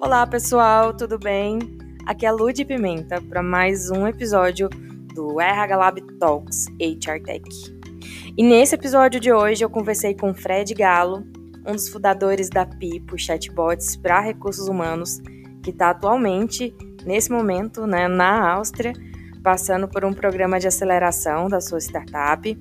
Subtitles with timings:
[0.00, 1.58] Olá, pessoal, tudo bem?
[2.06, 4.68] Aqui é a Lud Pimenta para mais um episódio
[5.12, 7.42] do RH Lab Talks HR Tech.
[8.36, 11.26] E nesse episódio de hoje eu conversei com Fred Galo,
[11.66, 15.20] um dos fundadores da Pipo Chatbots para Recursos Humanos,
[15.64, 16.72] que está atualmente,
[17.04, 18.92] nesse momento, né, na Áustria,
[19.42, 22.56] passando por um programa de aceleração da sua startup.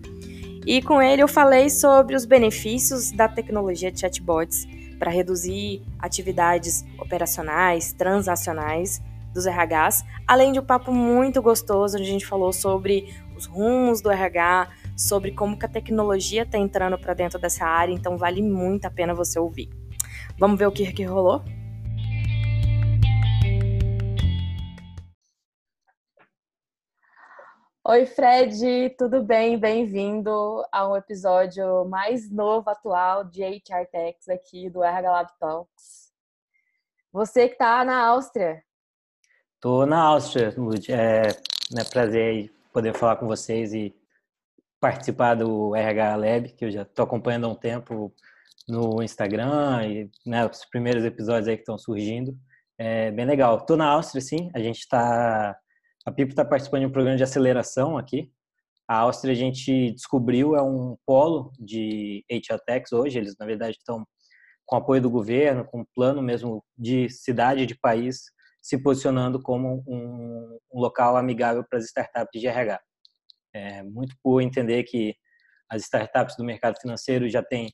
[0.65, 4.65] E com ele eu falei sobre os benefícios da tecnologia de chatbots
[4.97, 9.01] para reduzir atividades operacionais, transacionais
[9.33, 14.01] dos RHs, além de um papo muito gostoso onde a gente falou sobre os rumos
[14.01, 18.41] do RH, sobre como que a tecnologia está entrando para dentro dessa área, então vale
[18.41, 19.69] muito a pena você ouvir.
[20.39, 21.43] Vamos ver o que, que rolou?
[27.89, 29.57] Oi, Fred, tudo bem?
[29.57, 36.11] Bem-vindo a um episódio mais novo, atual de HR Techs aqui do RH Lab Talks.
[37.13, 38.61] Você que está na Áustria.
[39.55, 40.91] Estou na Áustria, Lud.
[40.91, 41.27] É
[41.71, 43.95] né, prazer poder falar com vocês e
[44.81, 48.13] participar do RH Lab, que eu já estou acompanhando há um tempo
[48.67, 52.37] no Instagram e né, os primeiros episódios aí que estão surgindo.
[52.77, 53.59] É bem legal.
[53.59, 54.51] Estou na Áustria, sim.
[54.53, 55.57] A gente está
[56.07, 58.31] a Pipo está participando de um programa de aceleração aqui.
[58.87, 63.17] A Áustria, a gente descobriu, é um polo de HR Techs hoje.
[63.17, 64.07] Eles, na verdade, estão
[64.65, 68.21] com apoio do governo, com um plano mesmo de cidade, de país,
[68.61, 72.79] se posicionando como um, um local amigável para as startups de RH.
[73.53, 75.13] É, muito por entender que
[75.69, 77.69] as startups do mercado financeiro já têm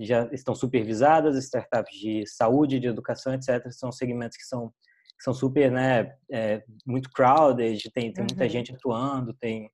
[0.00, 3.64] já estão supervisadas, startups de saúde, de educação, etc.
[3.70, 4.74] São segmentos que são
[5.16, 8.50] que são super, né, é, muito crowded, tem, tem muita uhum.
[8.50, 9.70] gente atuando, tem,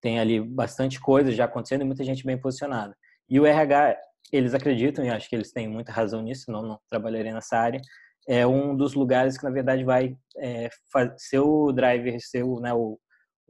[0.00, 2.96] tem ali bastante coisa já acontecendo e muita gente bem posicionada.
[3.28, 3.96] E o RH,
[4.32, 7.80] eles acreditam, e acho que eles têm muita razão nisso, senão não trabalharia nessa área,
[8.28, 10.68] é um dos lugares que, na verdade, vai é,
[11.16, 12.98] ser o driver, ser o, né, o,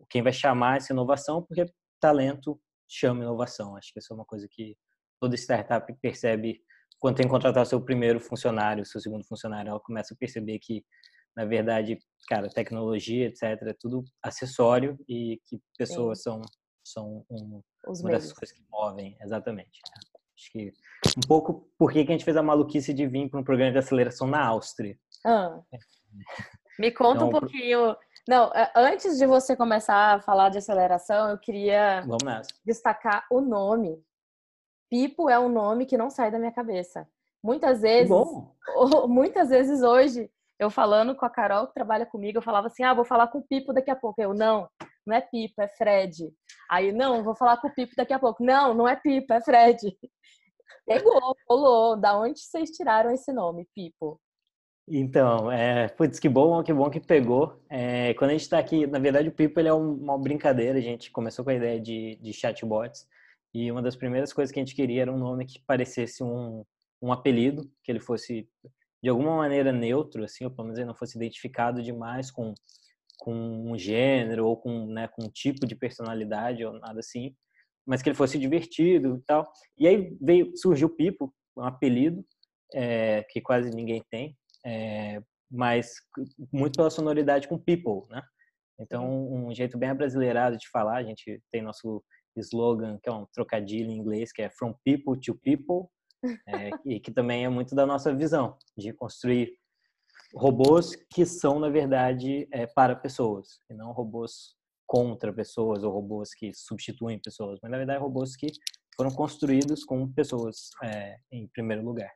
[0.09, 1.67] quem vai chamar essa inovação, porque
[2.01, 3.77] talento chama inovação.
[3.77, 4.77] Acho que isso é uma coisa que
[5.21, 6.61] toda startup percebe
[7.01, 10.85] quando tem que contratar seu primeiro funcionário, seu segundo funcionário, ela começa a perceber que,
[11.35, 16.25] na verdade, cara, tecnologia, etc., é tudo acessório e que pessoas Sim.
[16.25, 16.43] são,
[16.85, 19.81] são um, uma das coisas que movem, exatamente.
[20.37, 20.73] Acho que
[21.17, 23.79] um pouco por que a gente fez a maluquice de vir para um programa de
[23.79, 24.97] aceleração na Áustria.
[25.25, 25.59] Ah.
[26.79, 27.97] Me conta então, um pouquinho.
[28.29, 32.03] Não, antes de você começar a falar de aceleração, eu queria
[32.65, 34.03] destacar o nome
[34.91, 37.09] Pipo é um nome que não sai da minha cabeça.
[37.43, 38.11] Muitas vezes,
[39.09, 40.29] muitas vezes hoje,
[40.59, 43.39] eu falando com a Carol que trabalha comigo, eu falava assim: "Ah, vou falar com
[43.39, 44.21] o Pipo daqui a pouco".
[44.21, 44.69] Eu: "Não,
[45.07, 46.33] não é Pipo, é Fred".
[46.69, 48.43] Aí: "Não, vou falar com o Pipo daqui a pouco".
[48.45, 49.79] "Não, não é Pipo, é Fred".
[50.87, 51.97] Pegou, rolou.
[51.97, 54.21] Da onde vocês tiraram esse nome, Pipo?
[54.89, 57.63] Então, é, putz, que bom, que bom que pegou.
[57.69, 60.79] É, quando a gente está aqui, na verdade, o Pipo ele é uma brincadeira.
[60.79, 63.07] A gente começou com a ideia de, de chatbots.
[63.53, 66.65] E uma das primeiras coisas que a gente queria era um nome que parecesse um,
[67.03, 68.49] um apelido, que ele fosse
[69.03, 72.55] de alguma maneira neutro, assim, ou pelo menos ele não fosse identificado demais com,
[73.19, 77.35] com um gênero ou com, né, com um tipo de personalidade ou nada assim,
[77.87, 79.51] mas que ele fosse divertido e tal.
[79.79, 82.25] E aí veio, surgiu o Pipo, um apelido
[82.75, 85.95] é, que quase ninguém tem, é, mas
[86.53, 88.23] muito pela sonoridade com people, né?
[88.79, 92.03] Então, um jeito bem abrasileirado de falar, a gente tem nosso
[92.37, 95.89] slogan, que é um trocadilho em inglês, que é From People to People,
[96.47, 99.53] é, e que também é muito da nossa visão de construir
[100.35, 104.55] robôs que são, na verdade, é, para pessoas, e não robôs
[104.87, 108.49] contra pessoas ou robôs que substituem pessoas, mas, na verdade, robôs que
[108.97, 112.13] foram construídos com pessoas é, em primeiro lugar.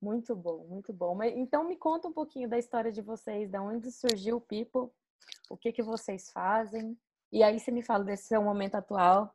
[0.00, 1.14] Muito bom, muito bom.
[1.14, 4.90] Mas, então, me conta um pouquinho da história de vocês, da onde surgiu o People,
[5.48, 6.98] o que, que vocês fazem,
[7.32, 9.34] e aí você me fala desse seu momento atual.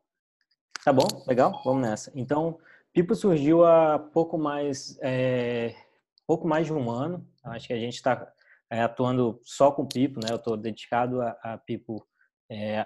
[0.83, 2.11] Tá bom, legal, vamos nessa.
[2.15, 2.59] Então,
[2.93, 5.75] Pipo surgiu há pouco mais, é,
[6.25, 7.27] pouco mais de um ano.
[7.43, 8.31] Acho que a gente está
[8.69, 10.27] é, atuando só com Pipo, né?
[10.31, 12.07] Eu estou dedicado a, a Pipo
[12.49, 12.85] é,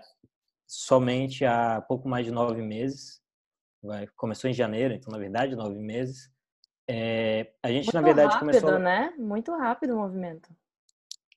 [0.68, 3.22] somente há pouco mais de nove meses.
[3.84, 6.32] Vai, começou em janeiro, então na verdade nove meses.
[6.90, 9.14] É, a gente Muito na verdade rápido, começou, né?
[9.18, 10.50] Muito rápido o movimento.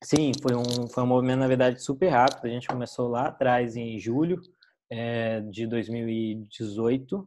[0.05, 2.45] Sim, foi um, foi um movimento, na verdade, super rápido.
[2.45, 4.39] A gente começou lá atrás, em julho
[4.91, 7.27] é, de 2018,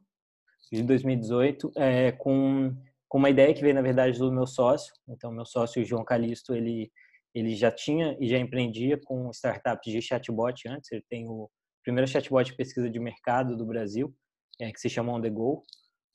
[0.72, 2.76] de 2018 é, com,
[3.10, 4.94] com uma ideia que veio, na verdade, do meu sócio.
[5.10, 6.92] Então, meu sócio, João Calisto, ele,
[7.34, 10.92] ele já tinha e já empreendia com startups de chatbot antes.
[10.92, 11.50] Ele tem o
[11.84, 14.14] primeiro chatbot de pesquisa de mercado do Brasil,
[14.62, 15.64] é, que se chama On The Go.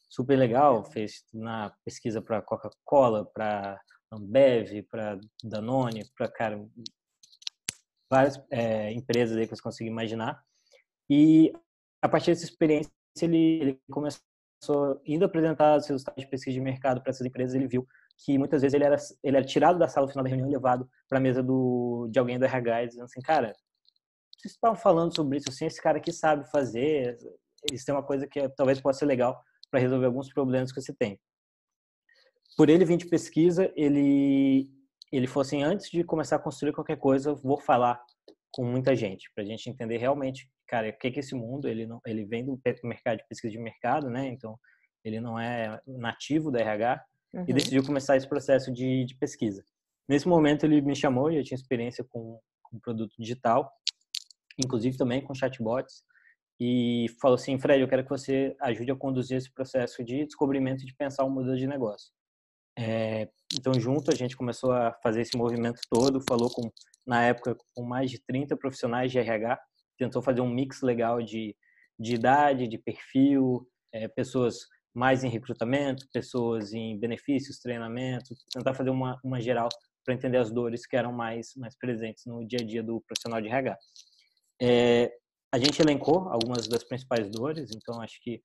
[0.09, 3.81] Super legal, fez na pesquisa para Coca-Cola, para
[4.13, 6.65] Ambev, para Danone, para cara
[8.11, 10.43] várias é, empresas aí que você consegue imaginar.
[11.09, 11.53] E
[12.03, 12.93] a partir dessa experiência
[13.23, 14.23] ele, ele começou
[15.05, 17.87] indo apresentar os resultados de pesquisa de mercado para essas empresas, ele viu
[18.19, 20.53] que muitas vezes ele era ele era tirado da sala no final da reunião e
[20.53, 23.53] levado para a mesa do de alguém do RH dizendo assim, cara,
[24.37, 27.17] vocês estavam falando sobre isso, assim, esse cara aqui sabe fazer,
[27.73, 30.93] isso é uma coisa que talvez possa ser legal para resolver alguns problemas que você
[30.93, 31.19] tem.
[32.57, 34.71] Por ele vir de pesquisa, ele
[35.13, 38.03] ele falou assim, antes de começar a construir qualquer coisa, vou falar
[38.51, 41.87] com muita gente, para a gente entender realmente, cara, o que é esse mundo, ele
[41.87, 44.29] não, ele vem do mercado de pesquisa de mercado, né?
[44.29, 44.59] Então,
[45.05, 47.05] ele não é nativo da RH
[47.35, 47.45] uhum.
[47.47, 49.63] e decidiu começar esse processo de, de, pesquisa.
[50.09, 53.71] Nesse momento, ele me chamou, eu tinha experiência com, com produto digital,
[54.59, 56.03] inclusive também com chatbots,
[56.59, 60.87] e falou assim, Fred, eu quero que você ajude a conduzir esse processo de descobrimento
[60.87, 62.13] de pensar um modelo de negócio.
[62.79, 66.71] É, então, junto, a gente começou a fazer esse movimento todo, falou com,
[67.07, 69.59] na época, com mais de 30 profissionais de RH,
[69.99, 71.55] tentou fazer um mix legal de,
[71.99, 78.91] de idade, de perfil, é, pessoas mais em recrutamento, pessoas em benefícios, treinamento, tentar fazer
[78.91, 79.69] uma, uma geral
[80.05, 83.41] para entender as dores que eram mais, mais presentes no dia a dia do profissional
[83.41, 83.79] de RH.
[84.61, 85.13] É,
[85.53, 88.43] a gente elencou algumas das principais dores, então acho que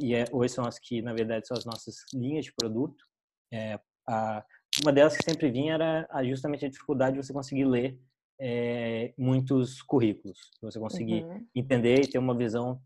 [0.00, 3.04] e é, hoje são as que, na verdade, são as nossas linhas de produto.
[3.52, 4.44] É, a,
[4.82, 7.98] uma delas que sempre vinha era justamente a dificuldade de você conseguir ler
[8.40, 11.46] é, muitos currículos, você conseguir uhum.
[11.54, 12.80] entender e ter uma visão,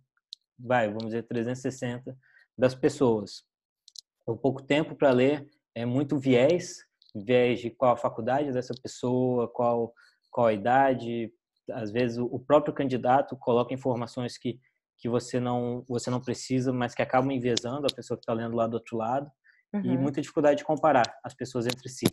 [0.59, 2.17] vai, vamos dizer, 360
[2.57, 3.45] das pessoas.
[4.27, 9.49] O pouco tempo para ler é muito viés, viés de qual a faculdade dessa pessoa,
[9.49, 9.93] qual
[10.31, 11.31] qual a idade,
[11.71, 14.59] às vezes o próprio candidato coloca informações que
[14.97, 18.57] que você não você não precisa, mas que acabam enviesando a pessoa que está lendo
[18.57, 19.31] lá do outro lado
[19.73, 19.83] uhum.
[19.85, 22.07] e muita dificuldade de comparar as pessoas entre si.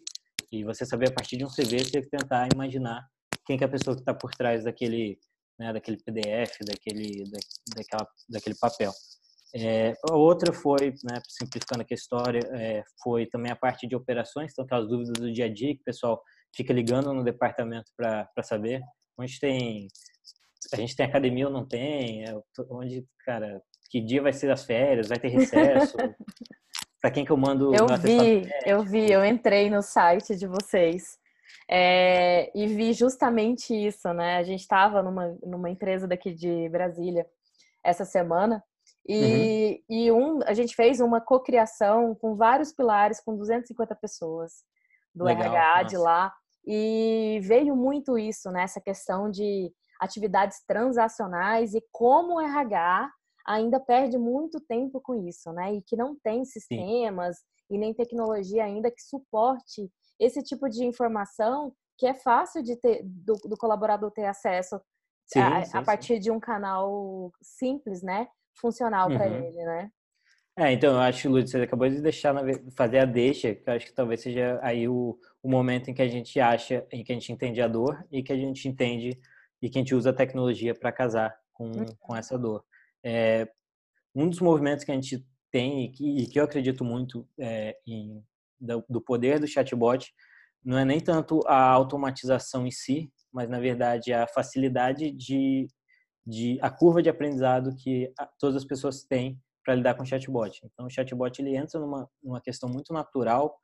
[0.52, 3.08] E você saber a partir de um CV, você tem que tentar imaginar
[3.46, 5.20] quem que é a pessoa que está por trás daquele,
[5.60, 7.40] né, daquele PDF, daquele, da,
[7.76, 8.92] daquela, daquele papel.
[9.56, 13.96] É, a outra foi, né, simplificando aqui a história, é, foi também a parte de
[13.96, 16.22] operações, então aquelas dúvidas do dia a dia que o pessoal
[16.56, 18.82] fica ligando no departamento para saber
[19.18, 19.88] onde tem
[20.74, 22.38] a gente tem academia ou não tem, é,
[22.70, 25.96] onde, cara, que dia vai ser as férias, vai ter recesso,
[27.02, 31.18] para quem que eu mando Eu vi, eu vi, eu entrei no site de vocês
[31.70, 34.38] é, e vi justamente isso, né?
[34.38, 37.26] A gente estava numa, numa empresa daqui de Brasília
[37.84, 38.64] essa semana
[39.08, 39.96] e, uhum.
[39.96, 44.64] e um, a gente fez uma cocriação com vários pilares, com 250 pessoas
[45.14, 45.86] do Legal, RH nossa.
[45.86, 46.34] de lá
[46.66, 48.64] e veio muito isso, né?
[48.64, 53.10] Essa questão de atividades transacionais e como o RH
[53.50, 55.74] ainda perde muito tempo com isso, né?
[55.74, 57.44] E que não tem sistemas Sim.
[57.72, 63.02] e nem tecnologia ainda que suporte esse tipo de informação que é fácil de ter
[63.04, 64.80] do, do colaborador ter acesso
[65.26, 66.20] sim, a, sim, a, partir sim.
[66.20, 68.28] de um canal simples, né?
[68.62, 69.18] Funcional uhum.
[69.18, 69.92] para ele, né?
[70.56, 72.36] É, então eu acho, Lúcio, você acabou de deixar
[72.76, 76.02] fazer a deixa, que eu acho que talvez seja aí o, o momento em que
[76.02, 79.20] a gente acha, em que a gente entende a dor e que a gente entende
[79.62, 81.86] e que a gente usa a tecnologia para casar com, uhum.
[82.00, 82.64] com essa dor.
[83.04, 83.48] É,
[84.16, 87.78] um dos movimentos que a gente tem e que, e que eu acredito muito é,
[87.88, 88.24] em,
[88.60, 90.14] do, do, poder do chatbot
[90.64, 95.68] não é nem tanto a automatização em si, mas na verdade a facilidade de,
[96.26, 100.60] de a curva de aprendizado que todas as pessoas têm para lidar com o chatbot.
[100.66, 103.58] Então o chatbot ele entra numa, numa questão muito natural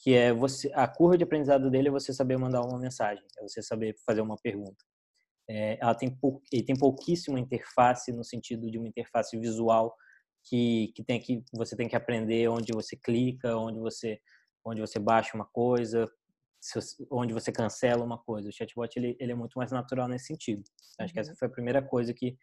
[0.00, 3.42] que é você a curva de aprendizado dele é você saber mandar uma mensagem, é
[3.42, 4.82] você saber fazer uma pergunta.
[5.52, 9.92] É, ela tem pou, ele tem pouquíssima interface no sentido de uma interface visual
[10.44, 14.20] que, que tem que você tem que aprender onde você clica, onde você
[14.64, 16.08] onde você baixa uma coisa,
[17.10, 18.48] onde você cancela uma coisa.
[18.48, 20.62] O chatbot ele, ele é muito mais natural nesse sentido.
[21.00, 21.36] Acho que essa uhum.
[21.36, 22.36] foi a primeira coisa que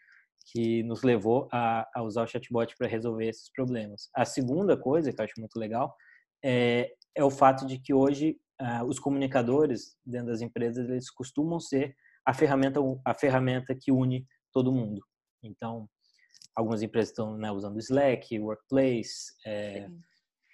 [0.51, 4.09] que nos levou a, a usar o chatbot para resolver esses problemas.
[4.13, 5.95] A segunda coisa que eu acho muito legal
[6.43, 11.59] é, é o fato de que hoje uh, os comunicadores dentro das empresas eles costumam
[11.59, 11.95] ser
[12.27, 15.01] a ferramenta a ferramenta que une todo mundo.
[15.41, 15.87] Então,
[16.53, 19.87] algumas empresas estão né, usando Slack, Workplace, é,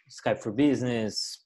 [0.07, 1.43] Skype for Business,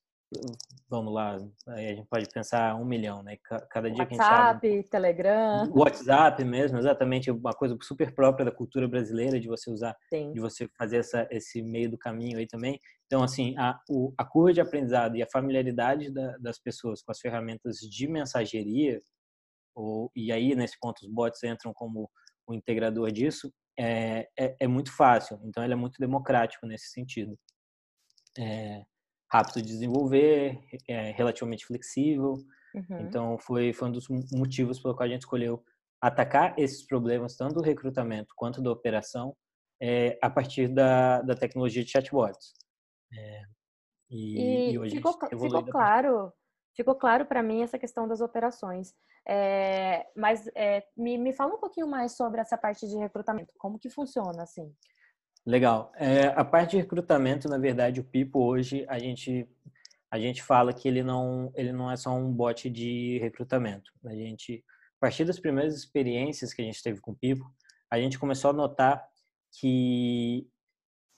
[0.90, 1.38] vamos lá,
[1.70, 3.38] aí a gente pode pensar um milhão, né?
[3.70, 4.84] Cada dia WhatsApp, que a gente abre...
[4.84, 5.72] Telegram.
[5.74, 10.34] WhatsApp mesmo, exatamente, uma coisa super própria da cultura brasileira de você usar, Sim.
[10.34, 12.78] de você fazer essa, esse meio do caminho aí também.
[13.06, 17.12] Então, assim, a, o, a curva de aprendizado e a familiaridade da, das pessoas com
[17.12, 19.02] as ferramentas de mensageria
[19.78, 22.10] ou, e aí, nesse ponto, os bots entram como
[22.48, 25.40] o integrador disso, é, é, é muito fácil.
[25.44, 27.38] Então, ele é muito democrático nesse sentido.
[28.38, 28.82] É,
[29.32, 32.34] rápido de desenvolver, é, relativamente flexível.
[32.74, 33.02] Uhum.
[33.02, 35.64] Então, foi, foi um dos motivos pelo qual a gente escolheu
[36.02, 39.36] atacar esses problemas, tanto do recrutamento quanto da operação,
[39.82, 42.54] é, a partir da, da tecnologia de chatbots.
[43.14, 43.42] É,
[44.10, 46.32] e, e, e, hoje ficou, ficou claro,
[46.78, 48.94] ficou claro para mim essa questão das operações.
[49.28, 53.52] É, mas é, me, me fala um pouquinho mais sobre essa parte de recrutamento.
[53.58, 54.72] Como que funciona assim?
[55.46, 55.92] Legal.
[55.96, 59.50] É, a parte de recrutamento, na verdade, o Pipo hoje a gente
[60.10, 63.92] a gente fala que ele não ele não é só um bot de recrutamento.
[64.06, 64.64] A gente
[64.98, 67.44] a partir das primeiras experiências que a gente teve com o Pipo,
[67.90, 69.06] a gente começou a notar
[69.60, 70.48] que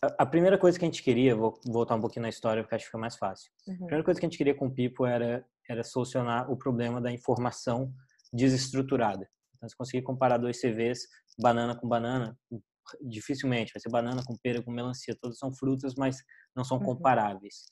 [0.01, 2.85] a primeira coisa que a gente queria, vou voltar um pouquinho na história porque acho
[2.85, 3.51] que fica mais fácil.
[3.67, 3.73] Uhum.
[3.73, 7.01] A primeira coisa que a gente queria com o Pipo era, era solucionar o problema
[7.01, 7.93] da informação
[8.31, 9.27] desestruturada.
[9.55, 11.01] Então, se conseguir comparar dois CVs,
[11.37, 12.37] banana com banana,
[13.01, 16.17] dificilmente vai ser banana com pera com melancia, todos são frutas, mas
[16.55, 16.85] não são uhum.
[16.85, 17.65] comparáveis.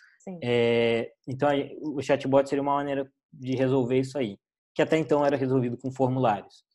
[0.43, 1.49] É, então,
[1.81, 4.37] o chatbot seria uma maneira de resolver isso aí,
[4.75, 6.65] que até então era resolvido com formulários.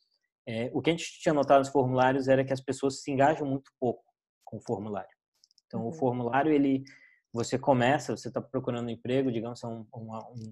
[0.47, 3.47] É, o que a gente tinha notado nos formulários era que as pessoas se engajam
[3.47, 4.03] muito pouco
[4.43, 5.09] com o formulário.
[5.73, 5.87] Então, uhum.
[5.87, 6.83] o formulário, ele,
[7.33, 10.43] você começa, você está procurando um emprego, digamos, é um, um,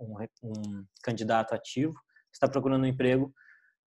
[0.00, 1.94] um, um, candidato ativo,
[2.32, 3.32] está procurando um emprego,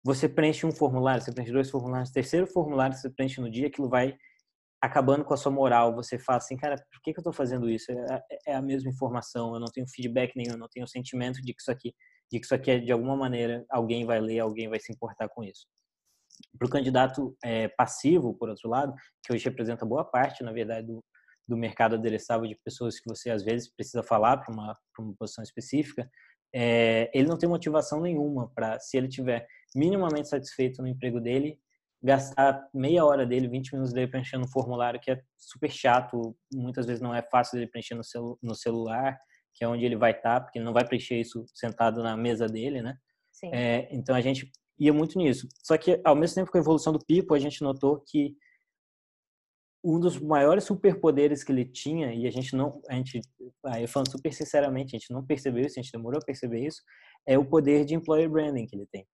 [0.03, 3.91] você preenche um formulário, você preenche dois formulários, terceiro formulário você preenche no dia, aquilo
[3.91, 4.17] vai
[4.81, 5.95] acabando com a sua moral.
[5.95, 7.93] Você fala assim, cara, por que, que eu estou fazendo isso?
[7.93, 11.53] É, é, a mesma informação, eu não tenho feedback nenhum, eu não tenho sentimento de
[11.53, 11.95] que isso aqui,
[12.33, 15.29] de que isso aqui é de alguma maneira alguém vai ler, alguém vai se importar
[15.29, 15.67] com isso.
[16.59, 20.87] Para o candidato é, passivo, por outro lado, que hoje representa boa parte, na verdade,
[20.87, 21.03] do,
[21.49, 25.43] do mercado adereçável de pessoas que você às vezes precisa falar para uma, uma posição
[25.43, 26.09] específica,
[26.55, 31.59] é, ele não tem motivação nenhuma para, se ele tiver minimamente satisfeito no emprego dele,
[32.03, 36.87] gastar meia hora dele, 20 minutos dele preenchendo um formulário que é super chato, muitas
[36.87, 39.19] vezes não é fácil dele preencher no, celu no celular,
[39.55, 42.17] que é onde ele vai estar, tá, porque ele não vai preencher isso sentado na
[42.17, 42.97] mesa dele, né?
[43.53, 45.47] É, então a gente ia muito nisso.
[45.63, 48.35] Só que, ao mesmo tempo com a evolução do Pipo, a gente notou que
[49.85, 53.21] um dos maiores superpoderes que ele tinha, e a gente não, a gente,
[53.67, 56.83] aí falando super sinceramente, a gente não percebeu isso, a gente demorou a perceber isso,
[57.27, 59.07] é o poder de employer branding que ele tem.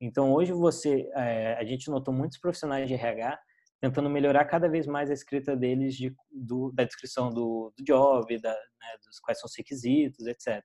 [0.00, 3.38] Então, hoje você, é, a gente notou muitos profissionais de RH
[3.80, 8.38] tentando melhorar cada vez mais a escrita deles de, do, da descrição do, do job,
[8.40, 10.62] da, né, dos quais são os requisitos, etc.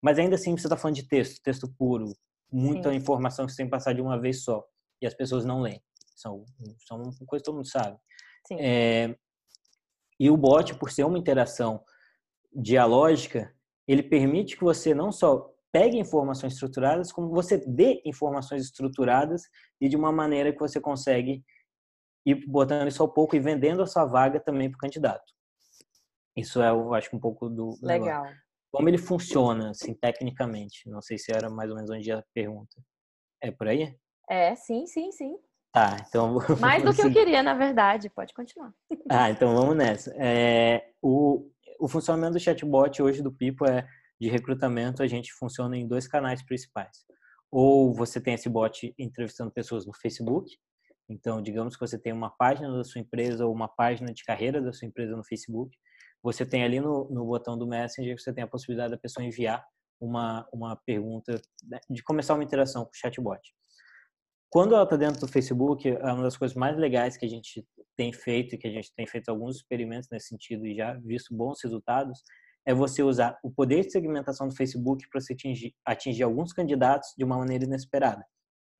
[0.00, 2.12] Mas ainda assim, você está falando de texto, texto puro,
[2.52, 2.96] muita Sim.
[2.96, 4.64] informação que você tem que passar de uma vez só
[5.00, 5.82] e as pessoas não leem.
[6.16, 6.44] São,
[6.86, 7.98] são uma coisa que todo mundo sabe.
[8.58, 9.14] É,
[10.18, 11.82] e o bot, por ser uma interação
[12.52, 13.54] dialógica,
[13.86, 19.42] ele permite que você não só pegue informações estruturadas, como você dê informações estruturadas
[19.80, 21.44] e de uma maneira que você consegue
[22.26, 25.32] ir botando isso ao pouco e vendendo a sua vaga também para o candidato.
[26.36, 27.78] Isso é, eu acho, um pouco do.
[27.82, 28.24] Legal.
[28.24, 28.49] Negócio.
[28.72, 30.88] Como ele funciona, assim, tecnicamente?
[30.88, 32.76] Não sei se era mais ou menos onde a pergunta.
[33.42, 33.96] É por aí?
[34.28, 35.36] É, sim, sim, sim.
[35.72, 36.38] Tá, então.
[36.60, 38.10] Mais do que eu queria, na verdade.
[38.10, 38.72] Pode continuar.
[39.10, 40.12] Ah, então vamos nessa.
[40.16, 41.50] É, o,
[41.80, 43.86] o funcionamento do chatbot hoje do Pipo é
[44.20, 47.04] de recrutamento, a gente funciona em dois canais principais.
[47.50, 50.48] Ou você tem esse bot entrevistando pessoas no Facebook.
[51.08, 54.60] Então, digamos que você tem uma página da sua empresa ou uma página de carreira
[54.60, 55.76] da sua empresa no Facebook
[56.22, 59.64] você tem ali no, no botão do Messenger, você tem a possibilidade da pessoa enviar
[60.00, 63.40] uma, uma pergunta, né, de começar uma interação com o chatbot.
[64.48, 67.64] Quando ela está dentro do Facebook, é uma das coisas mais legais que a gente
[67.96, 71.34] tem feito, e que a gente tem feito alguns experimentos nesse sentido e já visto
[71.34, 72.20] bons resultados,
[72.66, 77.10] é você usar o poder de segmentação do Facebook para você atingir, atingir alguns candidatos
[77.16, 78.24] de uma maneira inesperada.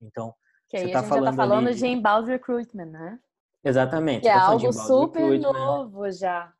[0.02, 0.34] Então,
[0.68, 3.18] que você está falando, tá falando de inbound recruitment, né?
[3.64, 4.22] Exatamente.
[4.22, 6.52] Que é tá algo super novo já.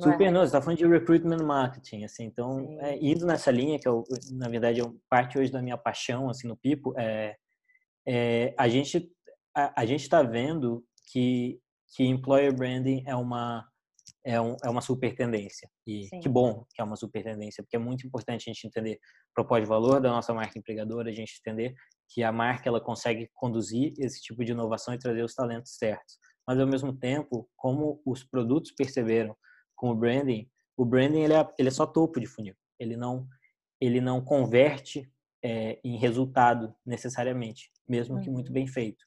[0.00, 0.30] Super, é?
[0.30, 4.04] não, você está falando de recruitment marketing, assim, então, é, indo nessa linha, que eu,
[4.32, 7.36] na verdade, é parte hoje da minha paixão, assim, no Pipo, é,
[8.06, 9.10] é a gente
[9.58, 11.60] a, a gente está vendo que,
[11.94, 13.66] que employer branding é uma,
[14.24, 15.68] é, um, é uma super tendência.
[15.86, 16.20] E Sim.
[16.20, 18.94] que bom que é uma super tendência, porque é muito importante a gente entender
[19.30, 21.74] o propósito de valor da nossa marca empregadora, a gente entender
[22.08, 26.18] que a marca ela consegue conduzir esse tipo de inovação e trazer os talentos certos.
[26.46, 29.36] Mas, ao mesmo tempo, como os produtos perceberam
[29.78, 32.54] com o branding, o branding ele é, ele é só topo de funil.
[32.78, 33.26] Ele não,
[33.80, 35.10] ele não converte
[35.42, 38.54] é, em resultado necessariamente, mesmo que muito uhum.
[38.54, 39.04] bem feito.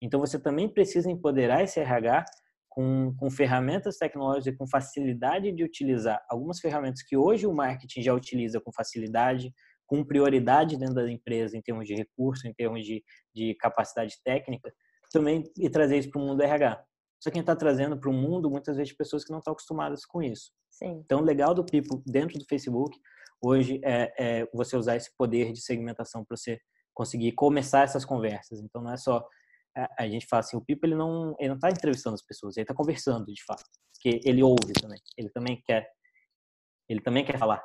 [0.00, 2.24] Então você também precisa empoderar esse RH
[2.68, 8.14] com, com ferramentas tecnológicas com facilidade de utilizar algumas ferramentas que hoje o marketing já
[8.14, 9.52] utiliza com facilidade,
[9.86, 13.02] com prioridade dentro da empresa em termos de recurso, em termos de,
[13.34, 14.72] de capacidade técnica,
[15.12, 16.82] também e trazer isso para o mundo RH.
[17.22, 19.52] Só que a gente está trazendo para o mundo muitas vezes pessoas que não estão
[19.52, 20.50] acostumadas com isso.
[20.68, 21.02] Sim.
[21.04, 22.98] Então, o legal do People dentro do Facebook
[23.40, 26.58] hoje é, é você usar esse poder de segmentação para você
[26.92, 28.58] conseguir começar essas conversas.
[28.58, 29.24] Então, não é só
[29.76, 32.56] a, a gente fala assim, o Pipo ele não ele não está entrevistando as pessoas,
[32.56, 33.62] ele está conversando de fato,
[33.94, 35.88] porque ele ouve também, ele também quer
[36.88, 37.62] ele também quer falar.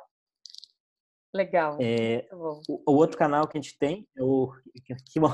[1.34, 1.76] Legal.
[1.80, 4.50] É, o, o, outro canal que a gente tem, é o,
[5.12, 5.28] que bom,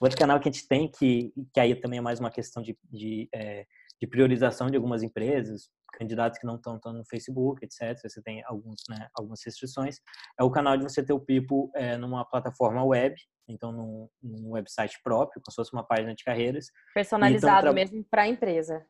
[0.00, 2.62] o outro canal que a gente tem, que, que aí também é mais uma questão
[2.62, 3.66] de, de, é,
[4.00, 7.98] de priorização de algumas empresas, candidatos que não estão no Facebook, etc.
[8.02, 10.00] Você tem alguns, né, algumas restrições.
[10.38, 13.14] É o canal de você ter o Pipo é, numa plataforma web,
[13.46, 16.66] então num, num, website próprio, como se fosse uma página de carreiras.
[16.94, 18.86] Personalizado então, mesmo para a empresa.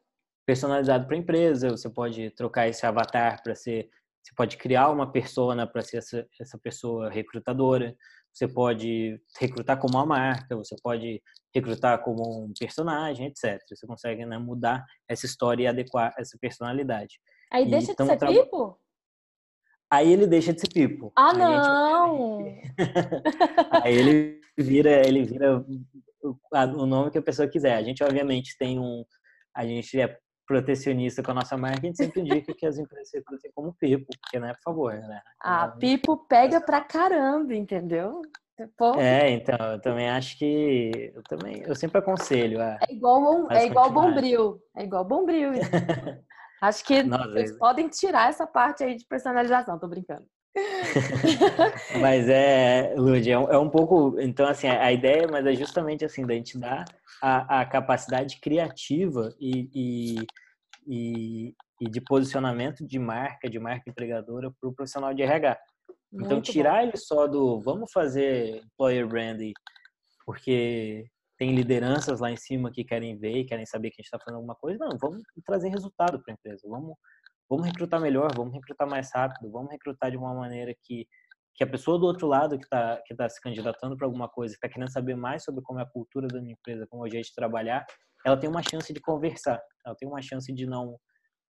[0.46, 1.70] Personalizado para a empresa.
[1.70, 3.90] Você pode trocar esse avatar para ser
[4.22, 7.94] você pode criar uma persona para ser essa, essa pessoa recrutadora.
[8.32, 11.20] Você pode recrutar como uma marca, você pode
[11.54, 13.60] recrutar como um personagem, etc.
[13.68, 17.18] Você consegue né, mudar essa história e adequar essa personalidade.
[17.52, 18.28] Aí e deixa de ser tra...
[18.28, 18.78] pipo?
[19.90, 21.12] Aí ele deixa de ser pipo.
[21.16, 22.44] Ah, não!
[23.82, 25.64] Aí ele vira, ele vira
[26.22, 27.74] o nome que a pessoa quiser.
[27.74, 29.04] A gente, obviamente, tem um.
[29.52, 30.16] A gente é
[30.50, 34.08] protecionista com a nossa marca, a gente sempre indica que as empresas recrutem como Pipo,
[34.20, 35.22] porque, né, por favor, né?
[35.40, 38.20] Ah, então, Pipo pega pra caramba, entendeu?
[38.76, 38.96] Pô.
[38.96, 43.64] É, então, eu também acho que eu também, eu sempre aconselho a É igual é
[43.64, 45.52] igual Bombril, é igual Bombril.
[46.60, 47.56] acho que Nossa, vocês é...
[47.56, 50.26] podem tirar essa parte aí de personalização, tô brincando.
[52.00, 56.04] mas é, Lud, é, um, é um pouco, então assim, a ideia, mas é justamente
[56.04, 56.84] assim, da gente dar
[57.22, 60.26] a, a capacidade criativa e, e,
[60.86, 65.58] e, e, de posicionamento de marca, de marca empregadora para o profissional de RH.
[66.12, 66.88] Então, Muito tirar bom.
[66.88, 69.52] ele só do vamos fazer employer branding,
[70.26, 71.04] porque
[71.38, 74.18] tem lideranças lá em cima que querem ver e querem saber que a gente está
[74.18, 74.84] fazendo alguma coisa.
[74.84, 76.68] Não, vamos trazer resultado para a empresa.
[76.68, 76.96] Vamos,
[77.50, 81.06] vamos recrutar melhor, vamos recrutar mais rápido, vamos recrutar de uma maneira que
[81.52, 84.54] que a pessoa do outro lado que está que tá se candidatando para alguma coisa,
[84.54, 87.08] que está querendo saber mais sobre como é a cultura da minha empresa, como é
[87.08, 87.84] o jeito de trabalhar,
[88.24, 90.96] ela tem uma chance de conversar, ela tem uma chance de não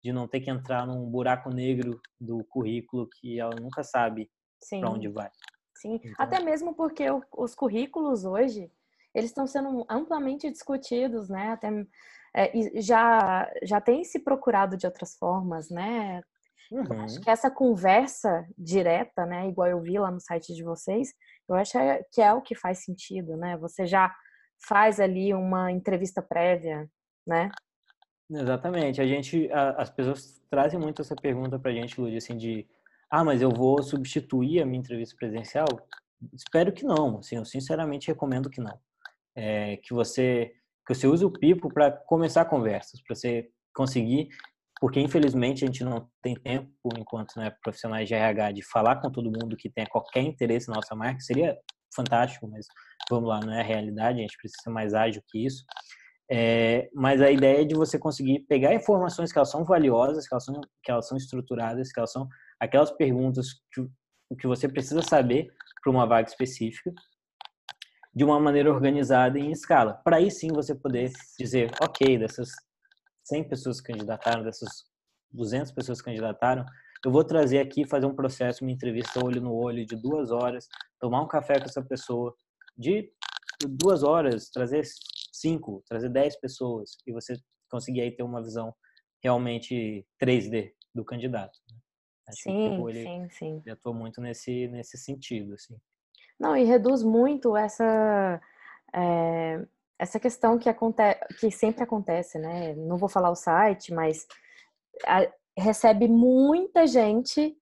[0.03, 4.29] de não ter que entrar num buraco negro do currículo que ela nunca sabe
[4.79, 5.29] para onde vai.
[5.75, 7.05] Sim, então, até mesmo porque
[7.35, 8.71] os currículos hoje
[9.13, 11.49] eles estão sendo amplamente discutidos, né?
[11.49, 11.69] Até
[12.37, 16.21] é, já já tem se procurado de outras formas, né?
[16.71, 17.01] Uhum.
[17.01, 21.13] Acho que essa conversa direta, né, igual eu vi lá no site de vocês,
[21.47, 23.57] eu acho é, que é o que faz sentido, né?
[23.57, 24.13] Você já
[24.67, 26.87] faz ali uma entrevista prévia,
[27.25, 27.49] né?
[28.29, 29.01] Exatamente.
[29.01, 32.67] A gente, a, as pessoas trazem muito essa pergunta pra gente, Lúcia, assim, de
[33.09, 35.67] ah, mas eu vou substituir a minha entrevista presencial?
[36.33, 37.19] Espero que não.
[37.19, 38.77] Assim, eu sinceramente recomendo que não.
[39.33, 40.53] É, que você
[40.87, 44.29] que você use o Pipo para começar conversas, para você conseguir
[44.79, 49.11] porque infelizmente a gente não tem tempo, enquanto né, profissionais de RH, de falar com
[49.11, 51.19] todo mundo que tenha qualquer interesse na nossa marca.
[51.19, 51.57] Seria
[51.95, 52.67] fantástico, mas
[53.09, 55.63] vamos lá, não é a realidade, a gente precisa ser mais ágil que isso.
[56.29, 60.33] É, mas a ideia é de você conseguir pegar informações que elas são valiosas, que
[60.33, 62.27] elas são, que elas são estruturadas, que elas são
[62.59, 63.87] aquelas perguntas que,
[64.39, 65.47] que você precisa saber
[65.81, 66.91] para uma vaga específica,
[68.17, 69.93] de uma maneira organizada e em escala.
[70.03, 72.49] Para aí sim você poder dizer, ok, dessas
[73.25, 74.85] 100 pessoas que candidataram, dessas
[75.29, 76.65] 200 pessoas que candidataram,
[77.05, 80.67] eu vou trazer aqui, fazer um processo, uma entrevista olho no olho de duas horas,
[80.99, 82.35] tomar um café com essa pessoa
[82.75, 83.07] de
[83.69, 84.81] duas horas, trazer
[85.31, 87.35] cinco, trazer dez pessoas e você
[87.69, 88.73] conseguir aí ter uma visão
[89.23, 91.55] realmente 3D do candidato.
[91.69, 91.77] Né?
[92.31, 93.61] Sim, ele, sim, sim.
[93.63, 95.77] Ele atua muito nesse, nesse sentido, assim.
[96.39, 98.41] Não, e reduz muito essa...
[98.93, 99.65] É
[99.99, 102.73] essa questão que, acontece, que sempre acontece, né?
[102.75, 104.27] Não vou falar o site, mas
[105.05, 107.55] a, recebe muita gente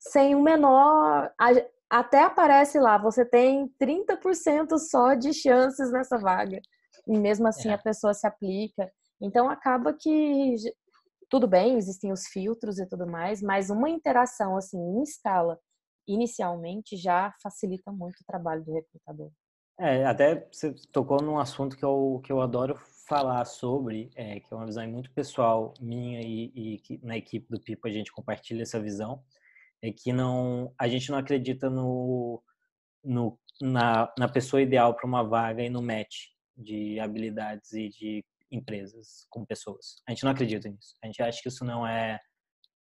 [0.00, 1.30] sem o menor.
[1.38, 1.48] A,
[1.90, 6.60] até aparece lá, você tem 30% só de chances nessa vaga.
[7.06, 7.74] E mesmo assim é.
[7.74, 8.90] a pessoa se aplica.
[9.20, 10.56] Então acaba que
[11.28, 15.58] tudo bem, existem os filtros e tudo mais, mas uma interação assim em escala
[16.06, 19.30] inicialmente já facilita muito o trabalho do recrutador.
[19.78, 24.52] É, até você tocou num assunto que eu, que eu adoro falar sobre, é, que
[24.52, 28.12] é uma visão muito pessoal minha e, e que na equipe do Pipo a gente
[28.12, 29.22] compartilha essa visão,
[29.82, 32.42] é que não a gente não acredita no,
[33.02, 38.24] no na, na pessoa ideal para uma vaga e no match de habilidades e de
[38.50, 39.96] empresas com pessoas.
[40.06, 40.94] A gente não acredita nisso.
[41.02, 42.20] A gente acha que isso não é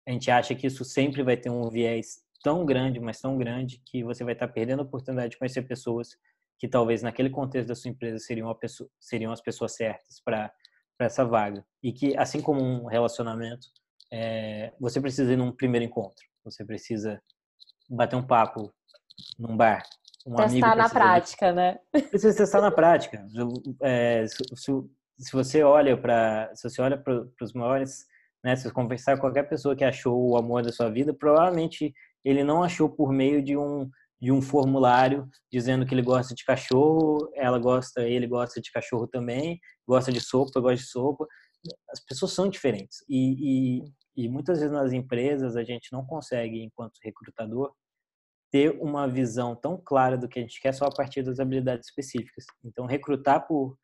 [0.07, 3.83] a gente acha que isso sempre vai ter um viés tão grande, mas tão grande
[3.87, 6.11] que você vai estar perdendo a oportunidade de conhecer pessoas
[6.59, 10.53] que talvez naquele contexto da sua empresa seriam, pessoa, seriam as pessoas certas para
[11.01, 11.64] essa vaga.
[11.83, 13.68] E que, assim como um relacionamento,
[14.12, 16.24] é, você precisa ir num primeiro encontro.
[16.44, 17.22] Você precisa
[17.88, 18.72] bater um papo
[19.38, 19.83] num bar.
[20.27, 21.57] Um testar na prática, de...
[21.57, 21.79] né?
[22.11, 23.24] Precisa testar na prática.
[23.81, 24.72] É, se,
[25.18, 28.05] se, você olha para se você olha para os maiores,
[28.44, 31.94] né, se você conversar com qualquer pessoa que achou o amor da sua vida, provavelmente
[32.24, 36.44] ele não achou por meio de um de um formulário dizendo que ele gosta de
[36.44, 41.26] cachorro, ela gosta, ele gosta de cachorro também, gosta de sopa, gosta de sopa.
[41.90, 46.61] As pessoas são diferentes e, e, e muitas vezes nas empresas a gente não consegue,
[46.62, 47.72] enquanto recrutador,
[48.50, 51.88] ter uma visão tão clara do que a gente quer só a partir das habilidades
[51.88, 52.44] específicas.
[52.64, 53.76] Então, recrutar por,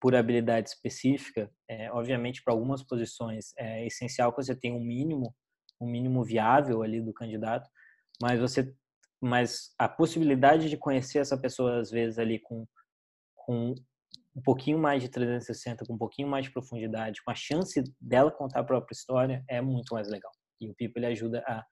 [0.00, 5.34] por habilidade específica, é, obviamente, para algumas posições é essencial que você tenha um mínimo,
[5.80, 7.68] um mínimo viável ali do candidato,
[8.20, 8.74] mas você
[9.22, 12.66] mas a possibilidade de conhecer essa pessoa às vezes ali com,
[13.34, 13.74] com
[14.34, 18.30] um pouquinho mais de 360, com um pouquinho mais de profundidade, com a chance dela
[18.30, 20.32] contar a própria história, é muito mais legal.
[20.60, 21.64] E o Pipo ele ajuda a,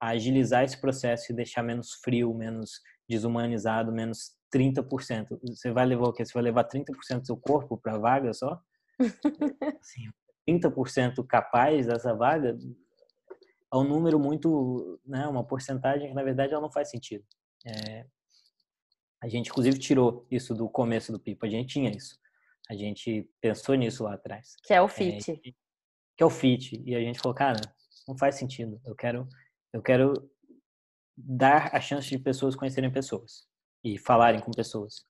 [0.00, 5.38] a agilizar esse processo e deixar menos frio, menos desumanizado, menos 30%.
[5.48, 6.24] Você vai levar o quê?
[6.24, 8.60] Você vai levar 30% do seu corpo para a vaga só?
[9.80, 10.10] Assim,
[10.48, 12.56] 30% capaz dessa vaga
[13.72, 17.24] é um número muito, né, uma porcentagem que na verdade ela não faz sentido.
[17.64, 18.06] É,
[19.22, 22.18] a gente inclusive tirou isso do começo do Pipa, a gente tinha isso.
[22.68, 24.56] A gente pensou nisso lá atrás.
[24.62, 25.30] Que é o fit.
[25.30, 26.80] É, que é o fit.
[26.86, 27.60] E a gente falou, cara,
[28.06, 28.80] não faz sentido.
[28.84, 29.28] Eu quero,
[29.72, 30.14] eu quero
[31.16, 33.46] dar a chance de pessoas conhecerem pessoas
[33.82, 35.04] e falarem com pessoas.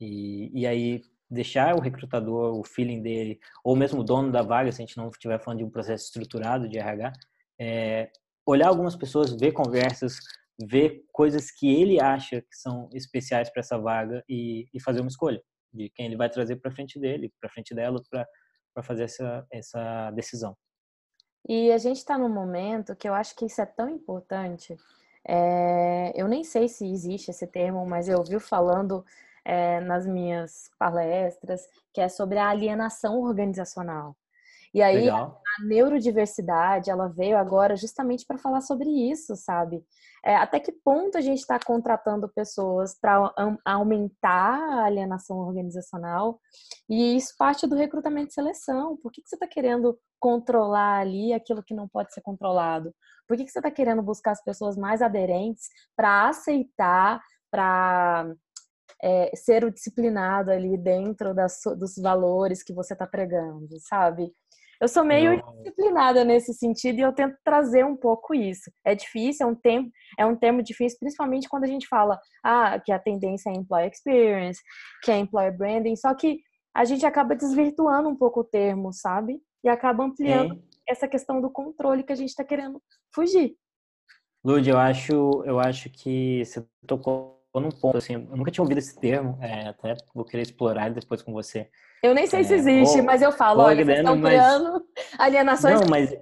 [0.00, 4.70] E, e aí deixar o recrutador, o feeling dele, ou mesmo o dono da vaga,
[4.70, 7.12] se a gente não estiver falando de um processo estruturado de RH,
[7.60, 8.10] é,
[8.46, 10.18] olhar algumas pessoas, ver conversas,
[10.60, 15.08] ver coisas que ele acha que são especiais para essa vaga e, e, fazer uma
[15.08, 19.46] escolha de quem ele vai trazer para frente dele, para frente dela, para fazer essa,
[19.50, 20.56] essa decisão.
[21.48, 24.76] E a gente está num momento que eu acho que isso é tão importante.
[25.26, 29.04] É, eu nem sei se existe esse termo, mas eu ouvi falando
[29.44, 34.16] é, nas minhas palestras que é sobre a alienação organizacional.
[34.74, 35.40] E aí Legal.
[35.46, 39.84] a neurodiversidade, ela veio agora justamente para falar sobre isso, sabe?
[40.24, 43.32] É, até que ponto a gente está contratando pessoas para
[43.64, 46.40] aumentar a alienação organizacional?
[46.90, 48.96] E isso parte do recrutamento e seleção.
[48.96, 52.92] Por que, que você está querendo controlar ali aquilo que não pode ser controlado?
[53.28, 58.34] Por que, que você está querendo buscar as pessoas mais aderentes para aceitar, para
[59.02, 64.32] é, ser o disciplinado ali dentro das, dos valores que você está pregando, sabe?
[64.80, 65.56] Eu sou meio Não.
[65.56, 68.70] disciplinada nesse sentido e eu tento trazer um pouco isso.
[68.84, 72.78] É difícil, é um tempo, é um termo difícil, principalmente quando a gente fala ah,
[72.78, 74.60] que a tendência é employee experience,
[75.02, 76.40] que é employer branding, só que
[76.74, 79.40] a gente acaba desvirtuando um pouco o termo, sabe?
[79.62, 82.82] E acaba ampliando essa questão do controle que a gente está querendo
[83.14, 83.56] fugir.
[84.44, 88.78] Lud, eu acho, eu acho que você tocou num ponto assim, eu nunca tinha ouvido
[88.78, 91.70] esse termo, é, até vou querer explorar depois com você.
[92.04, 94.34] Eu nem sei é, se existe, mas eu falo, olha, vocês estão mas...
[94.34, 94.86] criando
[95.18, 96.14] alienações não, mas,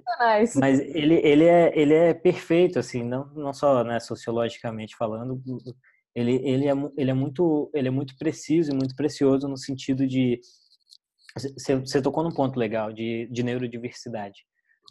[0.55, 5.43] mas ele, ele, é, ele é perfeito, assim, não, não só né, sociologicamente falando,
[6.15, 10.07] ele, ele, é, ele, é muito, ele é muito preciso e muito precioso no sentido
[10.07, 10.39] de...
[11.57, 14.39] Você, você tocou num ponto legal de, de neurodiversidade,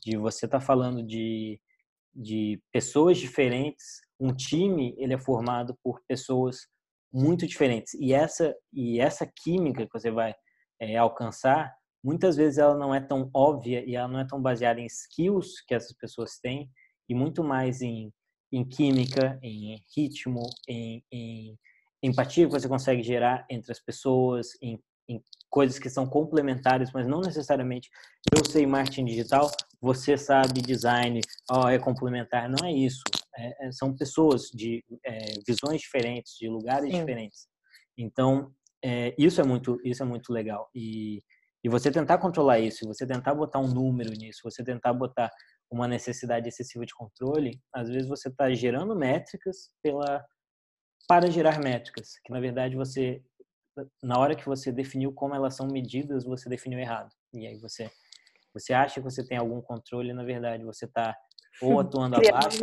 [0.04, 1.58] de você estar tá falando de,
[2.14, 6.66] de pessoas diferentes, um time ele é formado por pessoas
[7.10, 10.34] muito diferentes, e essa, e essa química que você vai
[10.82, 14.80] é, alcançar, muitas vezes ela não é tão óbvia e ela não é tão baseada
[14.80, 16.68] em skills que essas pessoas têm
[17.08, 18.12] e muito mais em,
[18.50, 21.56] em química, em ritmo, em, em
[22.02, 24.76] empatia que você consegue gerar entre as pessoas, em,
[25.08, 27.88] em coisas que são complementares, mas não necessariamente
[28.36, 29.48] eu sei marketing digital,
[29.80, 32.48] você sabe design, oh, é complementar.
[32.48, 33.02] Não é isso.
[33.36, 36.98] É, é, são pessoas de é, visões diferentes, de lugares Sim.
[36.98, 37.46] diferentes.
[37.96, 38.52] Então,
[38.84, 40.68] é, isso é muito isso é muito legal.
[40.74, 41.22] E
[41.64, 45.30] e você tentar controlar isso, você tentar botar um número nisso, você tentar botar
[45.70, 50.24] uma necessidade excessiva de controle, às vezes você está gerando métricas pela
[51.08, 53.22] para gerar métricas, que na verdade você
[54.02, 57.10] na hora que você definiu como elas são medidas, você definiu errado.
[57.32, 57.90] E aí você
[58.52, 61.16] você acha que você tem algum controle, na verdade você está
[61.60, 62.60] ou atuando abaixo,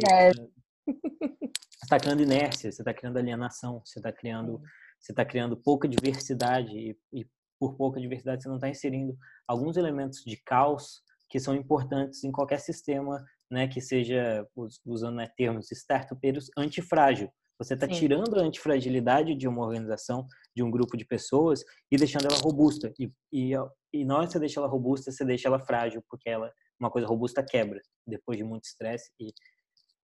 [1.84, 4.62] está criando inércia, você está criando alienação, você está criando
[4.99, 7.27] você está criando pouca diversidade e, e,
[7.59, 12.31] por pouca diversidade você não está inserindo alguns elementos de caos que são importantes em
[12.31, 14.47] qualquer sistema, né, que seja
[14.85, 17.29] usando né, termos startupeiros antifrágil.
[17.59, 22.25] Você está tirando a antifragilidade de uma organização, de um grupo de pessoas e deixando
[22.27, 22.93] ela robusta.
[22.97, 23.53] E, e
[23.93, 26.89] e na hora que você deixa ela robusta, você deixa ela frágil, porque ela uma
[26.89, 29.33] coisa robusta quebra depois de muito estresse e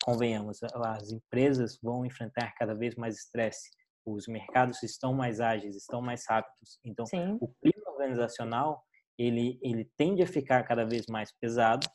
[0.04, 3.70] convenhamos, as empresas vão enfrentar cada vez mais estresse,
[4.06, 6.80] os mercados estão mais ágeis, estão mais rápidos.
[6.84, 7.38] Então, Sim.
[7.42, 8.84] o clima organizacional
[9.18, 11.88] ele ele tende a ficar cada vez mais pesado,